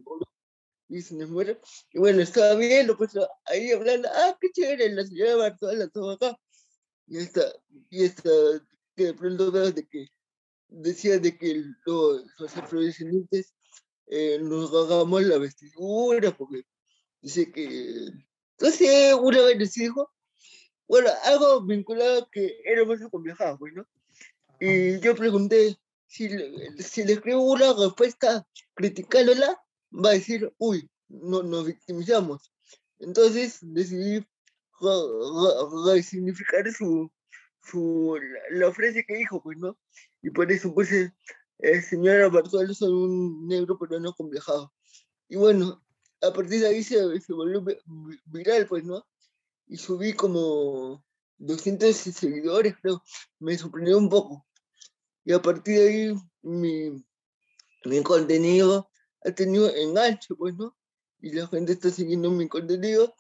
[0.90, 1.60] Y se muere.
[1.92, 3.12] Y bueno, estaba viendo, pues
[3.46, 6.38] ahí hablando, ah, qué chévere, la señora Bartola, todo acá
[7.08, 7.42] y esta,
[7.90, 8.30] y esta,
[8.96, 10.08] que de pronto veo de que
[10.68, 13.54] decía de que los, los afrodescendientes
[14.08, 16.64] eh, nos hagamos la vestidura, porque
[17.22, 18.10] dice que,
[18.60, 20.12] no sé, una vez dijo,
[20.88, 23.86] bueno, algo vinculado que era más acomplejado, pues, ¿no?
[24.60, 26.30] Y yo pregunté, si,
[26.80, 29.62] si le escribo una respuesta criticándola,
[29.94, 32.52] va a decir, uy, no, nos victimizamos.
[33.00, 34.26] Entonces decidí
[36.04, 37.12] significar su,
[37.64, 38.20] su,
[38.52, 39.78] la frase que dijo, pues, ¿no?
[40.22, 41.14] Y por eso puse,
[41.60, 44.74] eh, señora Bartolo son un negro pero no complejado.
[45.30, 45.84] Y bueno,
[46.22, 47.64] a partir de ahí se, se volvió
[48.26, 49.06] viral, pues, ¿no?
[49.68, 51.04] Y subí como
[51.38, 53.04] 200 seguidores, creo.
[53.40, 54.46] Me sorprendió un poco.
[55.24, 57.04] Y a partir de ahí mi,
[57.86, 58.90] mi contenido
[59.26, 60.76] ha tenido enganche, pues, ¿no?
[61.20, 63.14] Y la gente está siguiendo mi contenido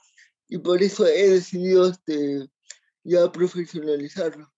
[0.48, 2.48] y por eso he decidido este,
[3.04, 4.52] ya profesionalizarlo.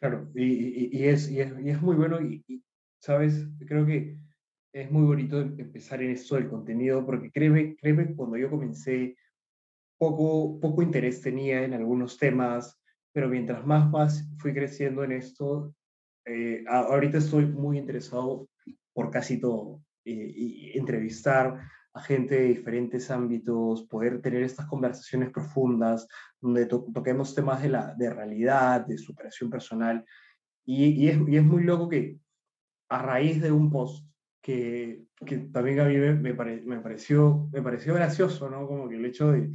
[0.00, 2.62] Claro, y, y, es, y, es, y es muy bueno y,
[3.00, 3.46] ¿sabes?
[3.66, 4.16] Creo que
[4.72, 9.16] es muy bonito empezar en esto del contenido porque créeme, créeme cuando yo comencé,
[9.98, 12.80] poco, poco interés tenía en algunos temas,
[13.12, 15.74] pero mientras más, más fui creciendo en esto,
[16.24, 18.48] eh, ahorita estoy muy interesado
[18.92, 19.82] por casi todo.
[20.04, 21.60] Eh, y entrevistar
[22.00, 26.06] gente de diferentes ámbitos, poder tener estas conversaciones profundas,
[26.40, 30.04] donde toquemos temas de, la, de realidad, de superación personal.
[30.64, 32.18] Y, y, es, y, es, muy loco que
[32.90, 34.06] a raíz de un post
[34.42, 38.66] que, que también a mí me, me, me, pareció, me pareció gracioso, ¿no?
[38.66, 39.50] Como que el hecho de,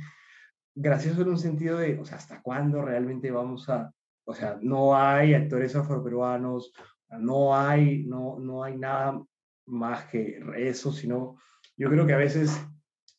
[0.76, 3.94] gracioso en un sentido de, o sea, ¿hasta cuándo realmente vamos a,
[4.26, 6.74] o sea, no hay actores afroperuanos,
[7.10, 9.22] no hay, no, no hay nada
[9.66, 11.38] más que eso, sino
[11.78, 12.52] yo creo que a veces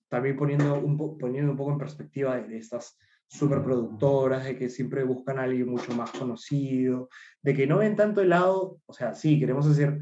[0.09, 5.39] también poniendo un, poniendo un poco en perspectiva de, estas superproductoras, de que siempre buscan
[5.39, 7.09] a alguien mucho más conocido,
[7.43, 9.99] de que no ven tanto el lado, o sea, sí, queremos hacer...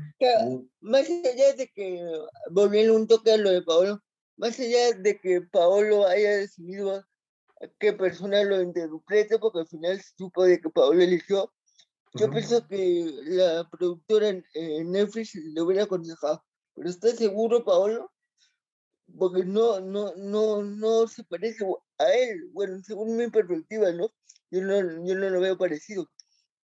[0.80, 2.02] Más allá de que,
[2.50, 4.02] volviendo un toque a lo de Paolo,
[4.36, 7.02] más allá de que Paolo haya decidido
[7.79, 11.53] qué persona lo interprete, porque al final supo de que Paolo eligió,
[12.14, 16.44] yo pienso que la productora en Netflix le hubiera aconsejado,
[16.75, 18.12] pero ¿estás seguro, Paolo?
[19.18, 21.64] porque no, no, no, no se parece
[21.98, 22.51] a él.
[22.53, 24.11] Bueno, según mi perspectiva, ¿no?
[24.51, 26.09] Yo no, yo no lo veo parecido.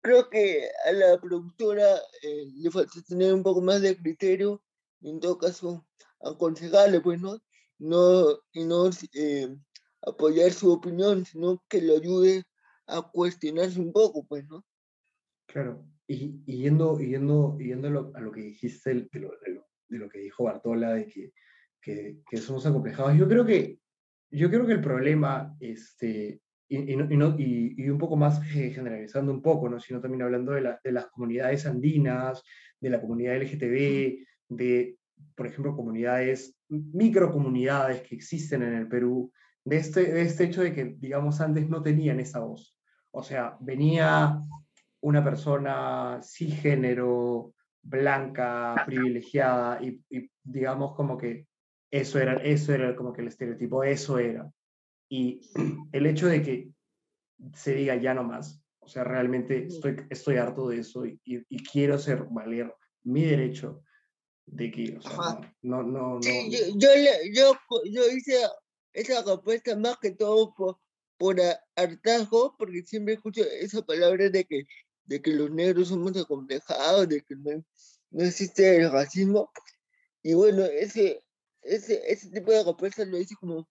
[0.02, 4.62] Creo que a la productora eh, le falta tener un poco más de criterio,
[5.02, 5.86] y en todo caso,
[6.22, 7.40] aconsejarle, pues, ¿no?
[7.80, 9.56] no y no eh,
[10.08, 12.43] apoyar su opinión, sino que lo ayude
[12.88, 14.63] a cuestionarse un poco, pues, ¿no?
[15.48, 19.32] Claro, y, yendo, yendo, yendo a lo que dijiste de lo,
[19.89, 21.34] de lo que dijo Bartola, de que
[22.30, 23.17] que, somos acomplejados.
[23.17, 23.80] Yo creo que,
[24.32, 29.41] yo creo que el problema este, y, y, y, y, un poco más generalizando un
[29.41, 29.80] poco, ¿no?
[29.80, 32.43] sino también hablando de, la, de, las comunidades andinas,
[32.80, 34.98] de la comunidad LGTB, de,
[35.36, 39.32] por ejemplo, comunidades, microcomunidades que existen en el Perú,
[39.67, 42.77] de este, de este hecho de que, digamos, antes no tenían esa voz.
[43.12, 44.39] O sea, venía
[45.01, 51.47] una persona cisgénero, blanca, privilegiada, y, y, digamos como que
[51.91, 54.49] eso era, eso era como que el estereotipo, eso era.
[55.10, 55.41] Y
[55.91, 56.69] el hecho de que
[57.53, 61.63] se diga ya no más, o sea, realmente estoy, estoy harto de eso y, y
[61.63, 63.84] quiero ser valer mi derecho
[64.45, 66.21] de que, o sea, no, no, no.
[66.21, 66.89] Sí, yo, yo,
[67.34, 67.53] yo,
[67.91, 68.38] yo, hice
[68.98, 70.80] esa respuesta más que todo por,
[71.18, 71.40] por
[71.76, 74.64] hartazgo, porque siempre escucho esa palabra de que,
[75.06, 77.64] de que los negros somos acomplejados, de que no,
[78.10, 79.52] no existe el racismo.
[80.24, 81.24] Y bueno, ese,
[81.62, 83.70] ese, ese tipo de respuesta lo hice como,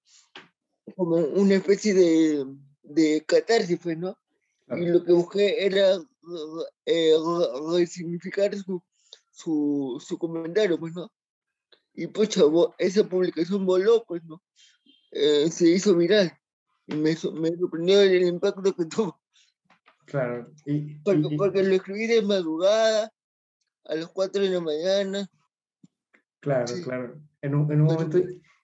[0.94, 2.46] como una especie de,
[2.84, 4.16] de catarsis, pues, ¿no?
[4.68, 5.96] Y lo que busqué era
[6.86, 7.14] eh,
[7.72, 8.80] resignificar su,
[9.32, 11.10] su, su comentario, pues, ¿no?
[11.94, 12.30] Y pues,
[12.78, 14.40] esa publicación voló, pues, ¿no?
[15.18, 16.38] Eh, se hizo viral.
[16.86, 19.18] Y me, me sorprendió el, impacto que tuvo.
[20.04, 20.52] Claro.
[20.66, 23.12] Y, porque, y, porque, lo escribí de madrugada,
[23.86, 25.30] a las 4 de la mañana.
[26.40, 26.82] Claro, sí.
[26.82, 27.20] claro.
[27.40, 28.18] En un, en un momento.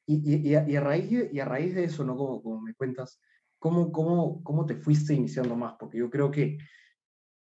[0.07, 2.17] Y, y, a, y, a raíz de, y a raíz de eso, ¿no?
[2.17, 3.19] Como, como me cuentas,
[3.59, 5.75] ¿cómo, cómo, ¿cómo te fuiste iniciando más?
[5.79, 6.59] Porque yo creo que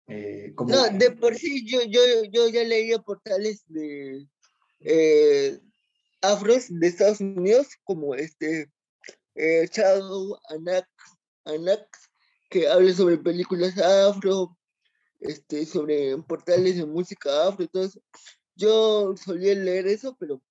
[0.07, 0.71] eh, como...
[0.71, 4.27] No, de por sí yo, yo, yo ya leía portales de
[4.81, 5.59] eh,
[6.21, 8.69] afros de Estados Unidos, como este
[9.37, 10.89] eh, Shadow, Anak,
[11.45, 11.87] Anak,
[12.49, 14.57] que habla sobre películas afro,
[15.19, 18.01] este, sobre portales de música afro eso.
[18.55, 20.41] Yo solía leer eso, pero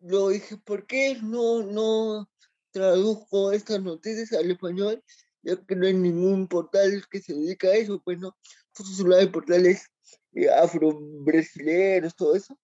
[0.00, 2.30] lo dije, ¿por qué no, no
[2.70, 5.02] traduzco estas noticias al español?
[5.42, 8.36] Ya que no hay ningún portal que se dedica a eso, pues no
[8.72, 9.86] solo hay portales
[10.34, 12.56] eh, afro-brasileños, todo eso.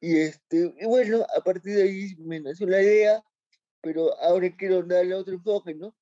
[0.00, 3.22] Y, este, y bueno, a partir de ahí me nació la idea,
[3.80, 5.94] pero ahora quiero darle otro enfoque, ¿no?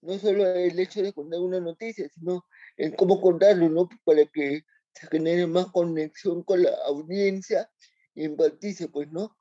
[0.00, 2.44] No solo el hecho de contar una noticia, sino
[2.76, 3.88] en cómo contarlo, ¿no?
[4.04, 4.62] Para que
[4.94, 7.70] se genere más conexión con la audiencia
[8.14, 9.36] y empatice, pues, ¿no?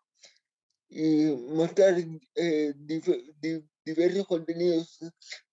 [0.90, 1.96] Y mostrar
[2.36, 2.74] eh,
[3.84, 5.00] diversos contenidos,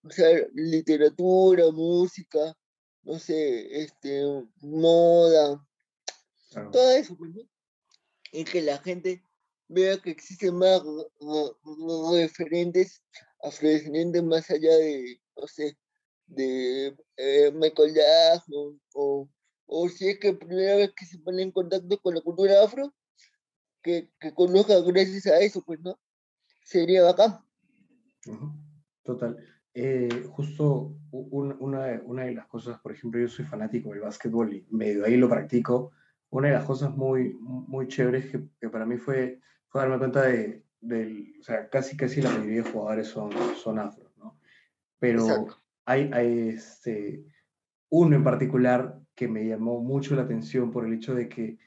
[0.03, 2.57] o sea, literatura, música,
[3.03, 4.23] no sé, este,
[4.61, 5.67] moda,
[6.51, 6.71] claro.
[6.71, 7.43] todo eso, pues, ¿no?
[8.33, 9.25] Y que la gente
[9.71, 10.83] vea que existen más
[12.13, 13.03] referentes
[13.43, 15.77] afrodescendientes más allá de, no sé,
[16.27, 19.29] de eh, Michael Jackson o,
[19.67, 22.93] o si es que primera vez que se pone en contacto con la cultura afro,
[23.83, 25.99] que, que conozca gracias a eso, pues, ¿no?
[26.65, 27.39] Sería bacán.
[29.03, 29.37] Total.
[29.73, 34.53] Eh, justo un, una, una, de las cosas, por ejemplo, yo soy fanático del básquetbol
[34.53, 35.93] y medio ahí lo practico.
[36.31, 40.23] Una de las cosas muy, muy chéveres que, que para mí fue, fue darme cuenta
[40.23, 43.31] de, del, o sea, casi casi la mayoría de jugadores son,
[43.63, 44.39] son afros, ¿no?
[44.99, 45.47] Pero
[45.87, 47.25] hay, hay este,
[47.89, 51.59] uno en particular que me llamó mucho la atención por el hecho de que,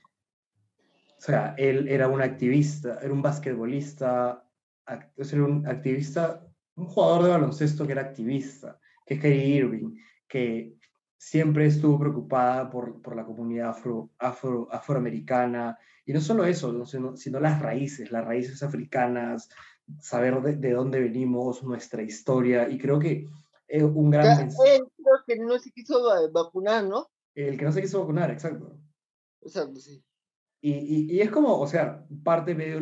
[1.18, 4.48] o sea, él era un activista, era un basquetbolista,
[4.86, 9.96] act, era un activista un jugador de baloncesto que era activista, que es Kyrie Irving,
[10.28, 10.78] que
[11.24, 17.16] siempre estuvo preocupada por, por la comunidad afro, afro, afroamericana, y no solo eso, sino,
[17.16, 19.50] sino, las raíces, las raíces africanas,
[20.02, 23.26] saber de, de, dónde venimos, nuestra historia, y creo que
[23.70, 24.50] es un gran...
[24.50, 27.08] Él creo que no se quiso vacunar, ¿no?
[27.34, 28.78] El que no se quiso vacunar, exacto.
[29.42, 30.04] Exacto, sí.
[30.66, 32.80] Y, y, y, es como, o sea, parte medio,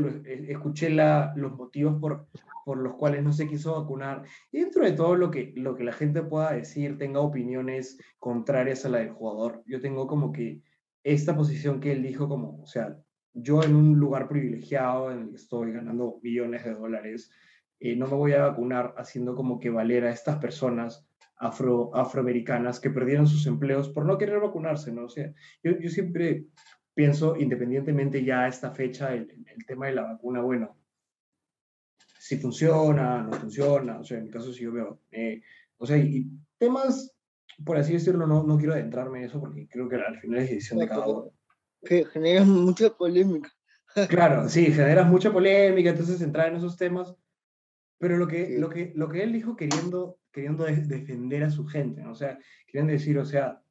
[0.47, 2.27] escuché la, los motivos por,
[2.63, 4.21] por los cuales no se quiso vacunar.
[4.51, 8.85] Y dentro de todo lo que, lo que la gente pueda decir, tenga opiniones contrarias
[8.85, 10.61] a la del jugador, yo tengo como que
[11.03, 12.95] esta posición que él dijo como, o sea,
[13.33, 17.31] yo en un lugar privilegiado en el que estoy ganando millones de dólares,
[17.79, 22.79] eh, no me voy a vacunar haciendo como que valer a estas personas afro, afroamericanas
[22.79, 25.05] que perdieron sus empleos por no querer vacunarse, ¿no?
[25.05, 26.45] O sea, yo, yo siempre
[27.01, 30.77] pienso, independientemente ya a esta fecha, el, el, tema de la vacuna, bueno,
[32.19, 35.41] si funciona, no funciona, o sea, en mi caso si yo veo, eh,
[35.79, 36.27] o sea, y
[36.59, 37.11] temas,
[37.65, 40.49] por así decirlo, no, no quiero adentrarme en eso porque creo que al final es
[40.51, 41.31] decisión de cada uno.
[41.83, 43.51] Que generas mucha polémica.
[44.07, 47.15] Claro, sí, generas mucha polémica, entonces entrar en esos temas,
[47.97, 48.57] pero lo que, sí.
[48.59, 52.11] lo que, lo que él dijo queriendo, queriendo defender a su gente, ¿no?
[52.11, 53.63] o sea, queriendo decir, o sea,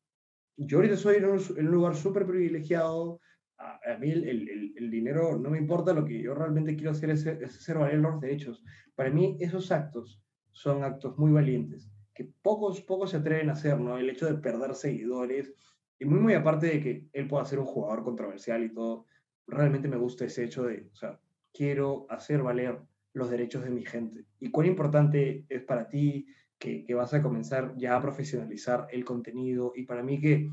[0.66, 3.20] yo ahorita soy en un, en un lugar súper privilegiado,
[3.58, 6.92] a, a mí el, el, el, dinero no me importa, lo que yo realmente quiero
[6.92, 8.64] hacer es, es hacer valer los derechos.
[8.94, 11.90] Para mí esos actos son actos muy valientes
[12.20, 13.96] que pocos, pocos se atreven a hacer, ¿no?
[13.96, 15.54] El hecho de perder seguidores,
[15.98, 19.06] y muy, muy aparte de que él pueda ser un jugador controversial y todo,
[19.46, 21.18] realmente me gusta ese hecho de, o sea,
[21.52, 22.78] quiero hacer valer
[23.14, 24.26] los derechos de mi gente.
[24.38, 26.26] Y cuán importante es para ti
[26.61, 30.50] que, que vas a comenzar ya a profesionalizar el contenido y para mí que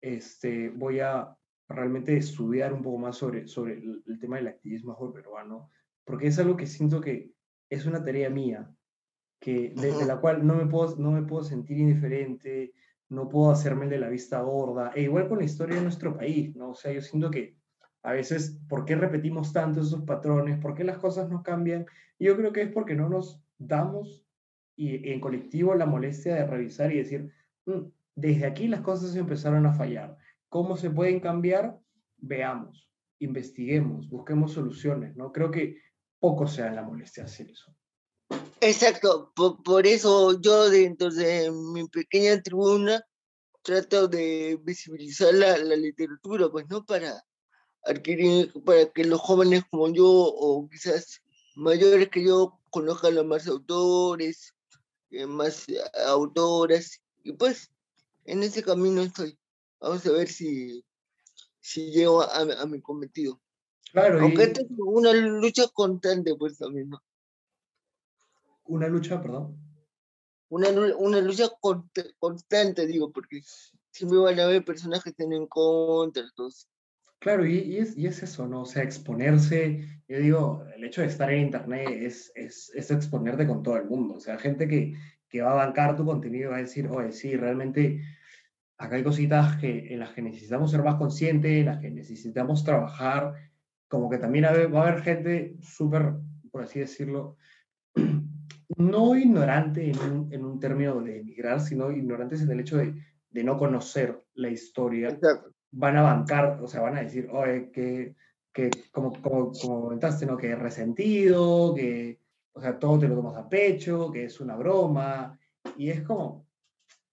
[0.00, 1.36] este, voy a
[1.68, 5.70] realmente estudiar un poco más sobre, sobre el, tema del activismo peruano,
[6.04, 7.32] porque es algo que siento que
[7.70, 8.74] es una tarea mía,
[9.38, 12.72] que, de, la cual no me, puedo, no me puedo sentir indiferente,
[13.10, 16.56] no puedo hacerme de la vista gorda, e igual con la historia de nuestro país,
[16.56, 16.70] ¿no?
[16.70, 17.56] O sea, yo siento que
[18.02, 20.58] a veces, ¿por qué repetimos tanto esos patrones?
[20.58, 21.86] ¿Por qué las cosas no cambian?
[22.18, 24.23] Y yo creo que es porque no nos damos
[24.76, 27.32] y en colectivo la molestia de revisar y decir,
[27.66, 27.80] mm,
[28.14, 30.16] desde aquí las cosas empezaron a fallar.
[30.48, 31.78] ¿Cómo se pueden cambiar?
[32.16, 35.32] Veamos, investiguemos, busquemos soluciones, ¿no?
[35.32, 35.78] Creo que
[36.18, 37.74] poco se da la molestia hacer eso.
[38.60, 43.04] Exacto, por, eso yo dentro de mi pequeña tribuna
[43.62, 46.84] trato de visibilizar la, la literatura, pues, ¿no?
[46.84, 47.22] Para
[47.84, 51.20] adquirir, para que los jóvenes como yo, o quizás
[51.56, 54.53] mayores que yo, conozcan a más autores,
[55.26, 55.66] más
[56.06, 57.70] autoras, y pues
[58.24, 59.38] en ese camino estoy.
[59.80, 60.84] Vamos a ver si,
[61.60, 63.40] si llego a, mi cometido.
[63.92, 64.20] Claro.
[64.20, 67.02] Aunque es una lucha constante, pues también, ¿no?
[68.64, 69.58] Una lucha, perdón.
[70.48, 71.50] Una, una lucha
[72.18, 73.42] constante, digo, porque
[73.90, 76.68] siempre van a haber personas que estén en contra, entonces.
[77.24, 78.60] Claro, y, es, eso, ¿no?
[78.60, 83.62] O sea, exponerse, yo digo, el hecho de estar en Internet es, es, exponerte con
[83.62, 84.16] todo el mundo.
[84.16, 84.94] O sea, gente que,
[85.40, 88.02] va a bancar tu contenido va a decir, oye, sí, realmente
[88.76, 92.62] acá hay cositas que, en las que necesitamos ser más conscientes, en las que necesitamos
[92.62, 93.32] trabajar,
[93.88, 96.16] como que también va a haber gente súper,
[96.52, 97.38] por así decirlo,
[98.76, 102.94] no ignorante en un, término de emigrar, sino ignorantes en el hecho de,
[103.30, 105.18] de no conocer la historia.
[105.76, 108.14] Van a bancar, o sea, van a decir, oye, que,
[108.52, 110.36] que como, como, como comentaste, ¿no?
[110.36, 112.20] Que es resentido, que,
[112.52, 115.38] o sea, todo te lo tomas a pecho, que es una broma,
[115.76, 116.46] y es como,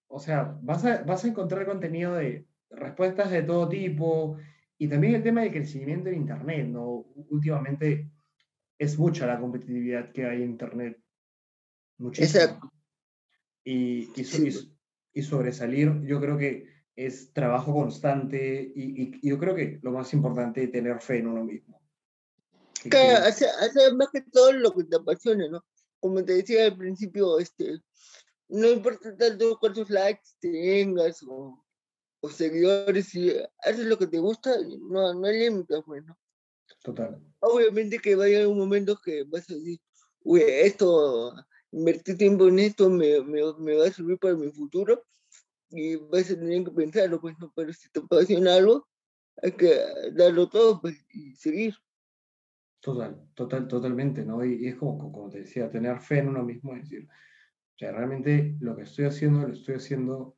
[0.07, 4.37] o sea, vas a, vas a encontrar contenido de respuestas de todo tipo
[4.77, 7.05] y también el tema del crecimiento en Internet, ¿no?
[7.29, 8.09] Últimamente
[8.77, 10.99] es mucha la competitividad que hay en Internet.
[11.99, 12.71] Muchísimo.
[13.63, 14.25] Y, y,
[15.13, 16.65] y, sobresalir, yo creo que
[17.05, 21.27] es trabajo constante y, y, yo creo que lo más importante es tener fe en
[21.27, 21.81] uno mismo.
[22.89, 25.63] Claro, hacer, hacer más que todo lo que te apasiona, ¿no?
[25.99, 27.79] Como te decía al principio, este,
[28.49, 31.63] no importa tanto cuántos likes tengas o,
[32.21, 34.51] o seguidores, si haces lo que te gusta,
[34.89, 36.17] no, no hay límites, bueno.
[36.67, 37.21] Pues, Total.
[37.39, 39.79] Obviamente que va a un momento que vas a decir,
[40.23, 41.33] uy, esto,
[41.71, 45.05] invertir tiempo en esto me, me, me, va a servir para mi futuro
[45.71, 48.87] y vas a tener que pensarlo, pues no, pero si te apasiona algo,
[49.41, 49.79] hay que
[50.13, 51.73] darlo todo pues, y seguir.
[52.79, 54.43] Total, total, totalmente, ¿no?
[54.43, 57.07] Y, y es como, como te decía, tener fe en uno mismo, es decir,
[57.81, 60.37] sea, realmente lo que estoy haciendo lo estoy haciendo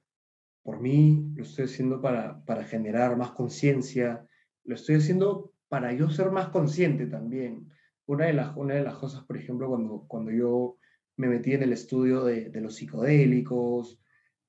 [0.63, 4.25] por mí, lo estoy haciendo para, para generar más conciencia,
[4.63, 7.69] lo estoy haciendo para yo ser más consciente también.
[8.05, 10.77] Una de las, una de las cosas, por ejemplo, cuando, cuando yo
[11.17, 13.99] me metí en el estudio de, de los psicodélicos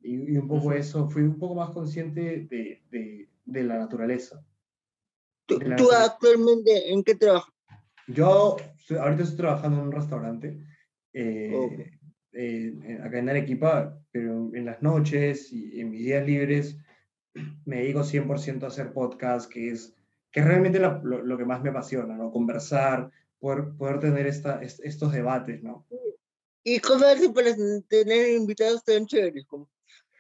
[0.05, 4.45] y, un poco eso, fui un poco más consciente de, de, de la naturaleza.
[5.47, 5.59] ¿Tú,
[5.93, 7.53] actualmente en qué trabajas?
[8.07, 8.57] Yo
[8.99, 10.61] ahorita estoy trabajando en un restaurante.
[11.13, 11.91] Eh,
[12.33, 16.77] eh, acá en Arequipa, pero en las noches y en mis días libres
[17.65, 19.95] me dedico 100% a hacer podcast, que es,
[20.31, 22.31] que realmente lo, lo, que más me apasiona, ¿no?
[22.31, 25.87] Conversar, poder, poder tener esta, estos debates, ¿no?
[26.65, 27.55] ¿Y cómo haces para
[27.89, 29.69] tener invitados tan chéveres como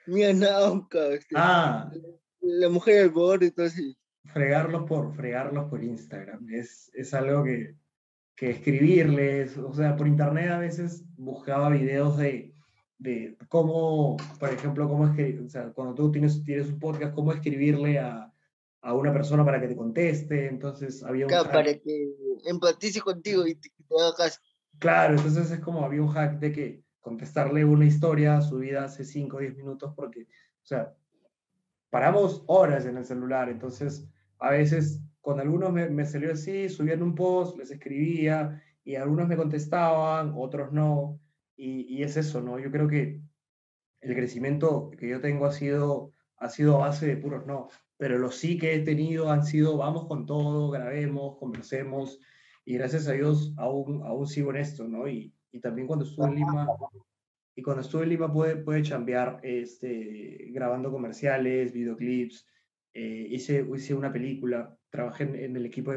[0.06, 1.90] Mia Nauca, este, ah,
[2.40, 3.96] la mujer del borde y todo así?
[4.24, 7.76] Fregarlos por, fregarlos por Instagram, es, es algo que,
[8.36, 12.54] que escribirles, o sea, por internet a veces buscaba videos de,
[12.98, 17.14] de cómo, por ejemplo, cómo es que, o sea, cuando tú tienes, tienes un podcast,
[17.14, 18.32] cómo escribirle a,
[18.84, 21.30] a una persona para que te conteste, entonces había un...
[21.30, 22.08] Claro, para que
[22.44, 24.40] empatice contigo y te, haga caso.
[24.78, 29.36] Claro, entonces es como había un hack de que contestarle una historia subida hace 5
[29.36, 30.94] o 10 minutos porque, o sea,
[31.90, 37.14] paramos horas en el celular, entonces a veces con algunos me, salió así, subían un
[37.14, 41.20] post, les escribía y algunos me contestaban, otros no.
[41.56, 42.58] Y, es eso, ¿no?
[42.58, 43.20] Yo creo que
[44.00, 48.36] el crecimiento que yo tengo ha sido, ha sido base de puros no, pero los
[48.36, 52.18] sí que he tenido han sido vamos con todo, grabemos, conversemos
[52.64, 55.06] y gracias a Dios aún, aún sigo en esto, ¿no?
[55.06, 56.66] Y, y también cuando estuve en Lima,
[57.54, 62.44] y cuando estuve en Lima pude, pude chambear este, grabando comerciales, videoclips,
[62.92, 65.92] eh, hice, hice una película, trabajé en, el equipo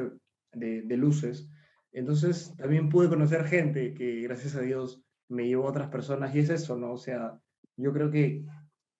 [0.54, 1.50] de, de, luces,
[1.92, 6.40] entonces también pude conocer gente que gracias a Dios me llevó a otras personas y
[6.40, 6.94] es eso, ¿no?
[6.94, 7.40] O sea,
[7.78, 8.46] yo creo que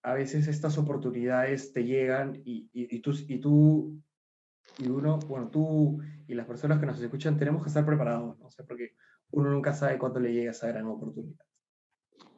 [0.02, 4.02] a veces estas oportunidades te llegan y, y, y, tú, y tú
[4.78, 8.46] y uno, bueno, tú y las personas que nos escuchan tenemos que estar preparados, ¿no?
[8.46, 8.96] O sea, porque
[9.30, 11.44] uno nunca sabe cuándo le llega esa gran oportunidad.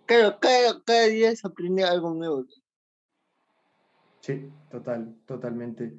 [0.06, 2.44] Claro, cada, cada día se aprende algo nuevo.
[4.20, 5.96] Sí, total, totalmente.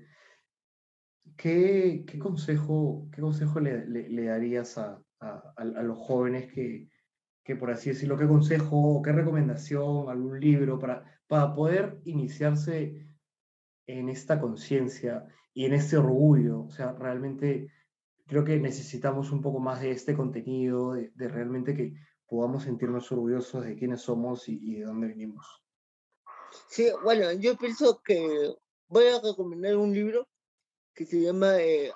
[1.38, 6.90] ¿Qué, qué consejo, qué consejo le, le, darías a, a, a, los jóvenes que,
[7.44, 13.08] que, por así decirlo, qué consejo, qué recomendación, algún libro para, para poder iniciarse
[13.88, 16.64] en esta conciencia y en este orgullo?
[16.64, 17.72] O sea, realmente
[18.32, 21.94] creo que necesitamos un poco más de este contenido, de, de realmente que
[22.28, 25.62] podamos sentirnos orgullosos de quiénes somos y, y de dónde venimos.
[26.70, 28.56] Sí, bueno, yo pienso que
[28.88, 30.30] voy a recomendar un libro
[30.96, 31.92] que se llama eh,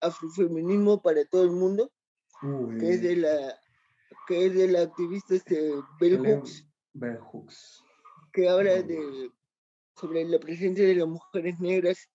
[0.00, 1.92] Afrofeminismo para todo el mundo,
[2.80, 3.60] que es de la
[4.26, 7.84] que es de la activista este, Bell Hooks, Bell Hooks,
[8.32, 9.30] que habla de
[9.94, 12.08] sobre la presencia de las mujeres negras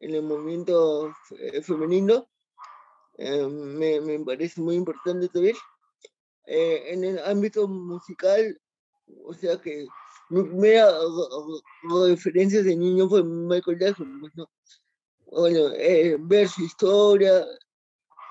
[0.00, 2.26] en el movimiento eh, femenino.
[3.18, 5.56] Eh, me, me, parece muy importante también.
[6.46, 8.60] Eh, en el ámbito musical,
[9.24, 9.86] o sea que
[10.30, 10.90] mi primera
[12.06, 14.20] referencia de niño fue Michael Jackson.
[14.20, 14.48] Pues,
[15.26, 17.46] bueno, eh, ver su historia,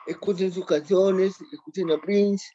[0.07, 2.45] escuchen sus canciones, escuchen a Prince,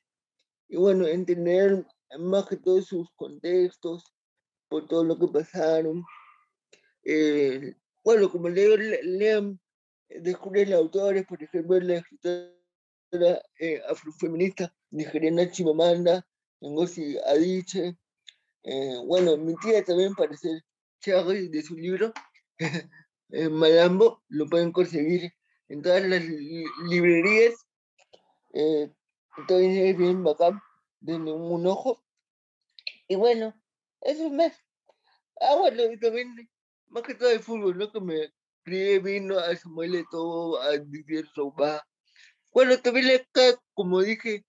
[0.68, 1.87] y bueno, entender
[2.18, 4.05] más que todos sus contextos,
[4.68, 6.05] por todo lo que pasaron.
[7.05, 7.74] Eh,
[8.05, 9.59] bueno, como leo, lean,
[10.09, 16.27] descubrir autores, por ejemplo, la escritora eh, afrofeminista nigeriana Chimamanda
[16.61, 17.97] Ngozi Adichie,
[18.65, 20.63] eh, bueno, mi tía también parece
[21.01, 22.13] Charlie de su libro,
[23.31, 25.33] eh, Malambo, lo pueden conseguir
[25.69, 26.23] en todas las
[26.89, 27.55] librerías.
[28.53, 28.91] Eh,
[29.49, 30.61] es bien bacán,
[31.01, 32.03] denle un ojo.
[33.07, 33.55] Y bueno,
[34.01, 34.53] eso es más.
[35.41, 36.35] Ah, bueno, y también,
[36.89, 37.93] más que todo el fútbol, ¿no?
[37.93, 38.33] Que me
[38.69, 41.85] vino a Samuel todo, a Didier Soba.
[42.53, 43.23] Bueno, también
[43.75, 44.45] como dije,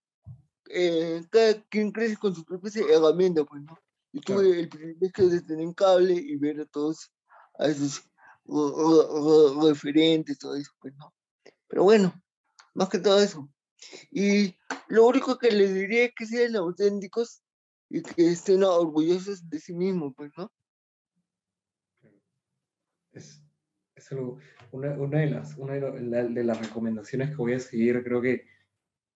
[0.69, 3.77] eh, cada quien crece con sus propias herramientas, pues, ¿no?
[4.11, 7.11] Y tuve el privilegio de tener un cable y ver a todos
[7.59, 8.03] a esos
[9.61, 11.13] referentes, todo eso, pues no.
[11.67, 12.13] Pero bueno,
[12.73, 13.49] más que todo eso.
[14.11, 14.55] Y
[14.87, 17.41] lo único que les diría es que sean auténticos
[17.89, 20.51] y que estén orgullosos de sí mismos, pues, ¿no?
[23.11, 23.41] Es,
[23.99, 24.37] es algo,
[24.71, 28.45] una, una, de las, una de las recomendaciones que voy a seguir, creo que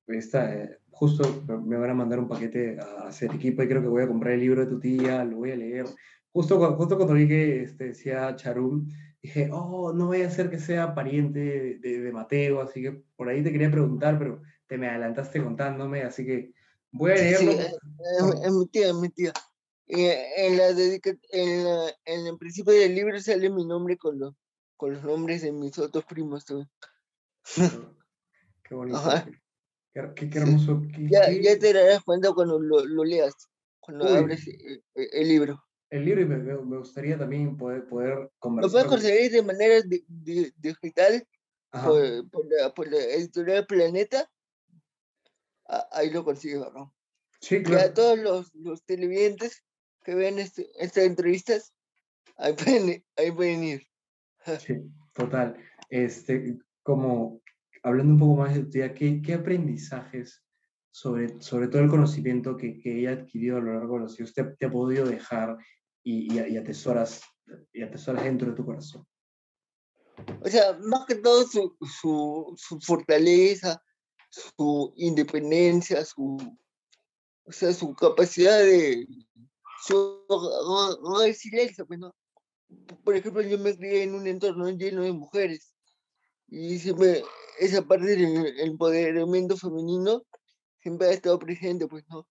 [0.07, 3.87] esta, eh, justo me van a mandar un paquete a hacer equipo y creo que
[3.87, 5.85] voy a comprar el libro de tu tía, lo voy a leer.
[6.31, 8.87] Justo, justo cuando vi que este, decía Charum,
[9.21, 13.29] dije, oh, no voy a ser que sea pariente de, de, Mateo, así que por
[13.29, 16.53] ahí te quería preguntar, pero te me adelantaste contándome, así que
[16.91, 17.51] voy a leerlo.
[17.51, 17.59] Sí,
[18.43, 19.33] es, mi tía, es mi tía.
[19.85, 24.35] En, la en, la, en el principio del libro sale mi nombre con, lo,
[24.83, 26.43] con los nombres de mis otros primos.
[28.65, 28.99] Qué bonito.
[29.93, 30.81] Qué, qué, hermoso.
[31.09, 33.33] ya, ya, te darás cuenta cuando lo, lo leas,
[33.79, 34.17] cuando Uy.
[34.17, 35.63] abres el, el, libro.
[35.89, 38.67] El libro y me, me, gustaría también poder, poder conversar.
[38.67, 41.25] Lo puedes conseguir de manera di, di, digital
[41.71, 44.29] por, por, la, por, la, editorial Planeta.
[45.91, 46.93] Ahí lo consigues, ¿no?
[47.39, 47.83] Sí, claro.
[47.83, 49.63] Y a todos los, los televidentes
[50.03, 51.73] que vean este, estas entrevistas,
[52.35, 53.92] ahí pueden, ahí pueden ir.
[54.59, 54.75] Sí,
[55.13, 55.57] total.
[55.89, 57.41] Este, como
[57.83, 60.43] hablando un poco más de tu tía, ¿qué, qué aprendizajes
[60.91, 64.19] sobre, sobre todo el conocimiento que, que, ella ha adquirido a lo largo de los
[64.19, 65.57] años te, te ha podido dejar
[66.03, 67.21] y, y, y, atesoras,
[67.73, 69.05] y atesoras dentro de tu corazón?
[70.41, 73.81] O sea, más que todo su, su, su fortaleza,
[74.29, 76.37] su independencia, su,
[77.45, 79.07] o sea, su capacidad de,
[79.85, 80.25] su
[81.19, 82.13] resiliencia, pues, ¿no?
[83.03, 85.73] Por ejemplo, yo me crié en un entorno lleno de mujeres
[86.47, 87.23] y siempre
[87.59, 90.23] esa parte del empoderamiento femenino
[90.81, 92.27] siempre ha estado presente, pues, ¿no?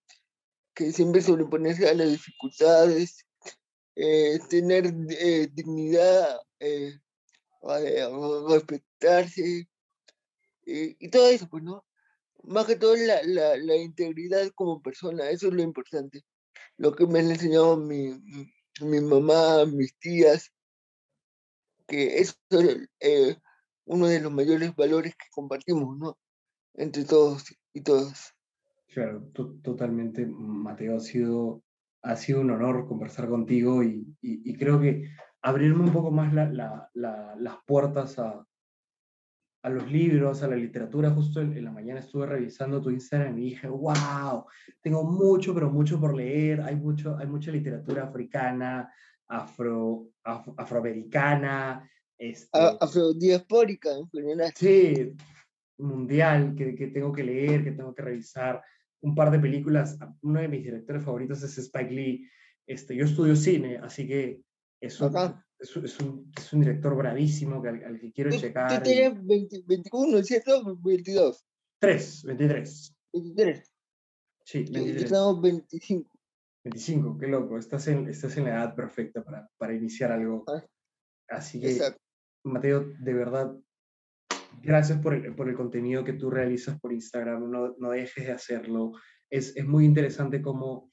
[0.75, 3.27] Que siempre sobreponerse a las dificultades,
[3.97, 6.99] eh, tener eh, dignidad, eh,
[8.49, 9.69] respetarse,
[10.65, 11.85] y todo eso, pues, ¿no?
[12.45, 16.25] Más que todo la, la, la, integridad como persona, eso es lo importante.
[16.77, 18.21] Lo que me han enseñado mi,
[18.81, 20.51] mi mamá, mis tías,
[21.87, 22.35] que eso
[23.01, 23.37] eh,
[23.85, 26.19] uno de los mayores valores que compartimos, ¿no?
[26.75, 28.35] Entre todos y todas.
[28.89, 29.23] Claro,
[29.63, 31.63] totalmente, Mateo, ha sido,
[32.03, 35.09] ha sido un honor conversar contigo y, y, creo que
[35.41, 36.51] abrirme un poco más la,
[36.93, 38.47] la, las puertas a,
[39.63, 41.11] a los libros, a la literatura.
[41.11, 44.45] Justo en, la mañana estuve revisando tu Instagram y dije, wow,
[44.81, 46.61] tengo mucho, pero mucho por leer.
[46.63, 48.93] Hay, mucho, hay mucha literatura africana,
[49.29, 51.89] afro, afroamericana.
[52.19, 53.91] Este, afrodiaspórica.
[54.55, 55.15] Sí,
[55.79, 58.63] mundial, que, que, tengo que leer, que tengo que revisar.
[59.01, 59.99] Un par de películas.
[60.23, 62.29] Uno de mis directores favoritos es Spike Lee.
[62.67, 64.41] Este, yo estudio cine, así que
[64.81, 65.11] eso
[65.63, 68.83] es, es, un, es un, director bravísimo que, al, que quiero checar.
[68.83, 70.77] Tú tienes 21, ¿cierto?
[70.77, 71.47] 22.
[71.79, 72.97] 3, 23.
[73.13, 73.73] 23.
[74.45, 75.05] Sí, 23.
[75.05, 76.11] Estamos 25.
[76.65, 77.59] 25, qué loco.
[77.59, 80.45] Estás en, estás en la edad perfecta para, para iniciar algo.
[80.49, 80.65] Ah,
[81.29, 82.01] Así que, exacto.
[82.45, 83.57] Mateo, de verdad,
[84.63, 87.51] gracias por el, por el, contenido que tú realizas por Instagram.
[87.51, 88.93] No, no dejes de hacerlo.
[89.31, 90.91] Es, es muy interesante cómo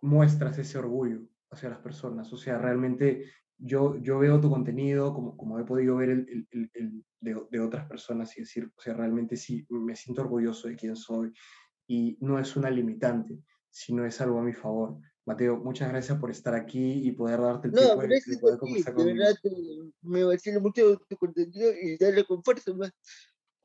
[0.00, 1.20] muestras ese orgullo
[1.52, 2.32] hacia las personas.
[2.32, 6.70] O sea, realmente yo, yo veo tu contenido como, como he podido ver el, el,
[6.74, 10.76] el de, de, otras personas y decir, o sea, realmente sí, me siento orgulloso de
[10.76, 11.32] quién soy
[11.86, 13.38] y no es una limitante,
[13.70, 14.98] sino es algo a mi favor.
[15.24, 19.18] Mateo, muchas gracias por estar aquí y poder darte el tiempo de, poder conversar conmigo.
[19.18, 19.38] De verdad,
[20.00, 22.90] me vacila mucho tu contenido y darle con fuerza más.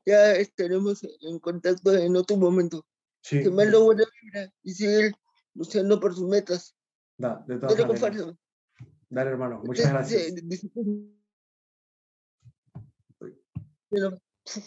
[0.06, 2.86] Ya estaremos en contacto en otro momento.
[3.22, 3.42] Sí.
[3.42, 5.12] Que me lo buena vibra y sigue
[5.54, 6.77] luchando por sus metas.
[7.18, 8.34] Da, de todas maneras.
[9.10, 10.34] Dale, hermano, muchas gracias.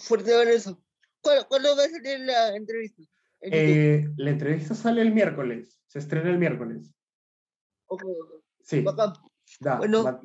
[0.08, 0.84] fuerte abrazo.
[1.22, 3.04] ¿Cuándo, va a salir la entrevista?
[3.42, 6.94] Eh, la entrevista sale el miércoles, se estrena el miércoles.
[8.64, 8.84] Sí.
[9.60, 10.22] Da, bueno,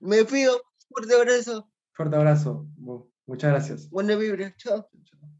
[0.00, 0.60] me pido.
[0.88, 1.70] Fuerte abrazo.
[1.92, 2.66] Fuerte abrazo.
[3.26, 3.90] Muchas gracias.
[3.90, 4.54] Buena vibra.
[4.56, 4.88] Chao.
[5.02, 5.35] Chao.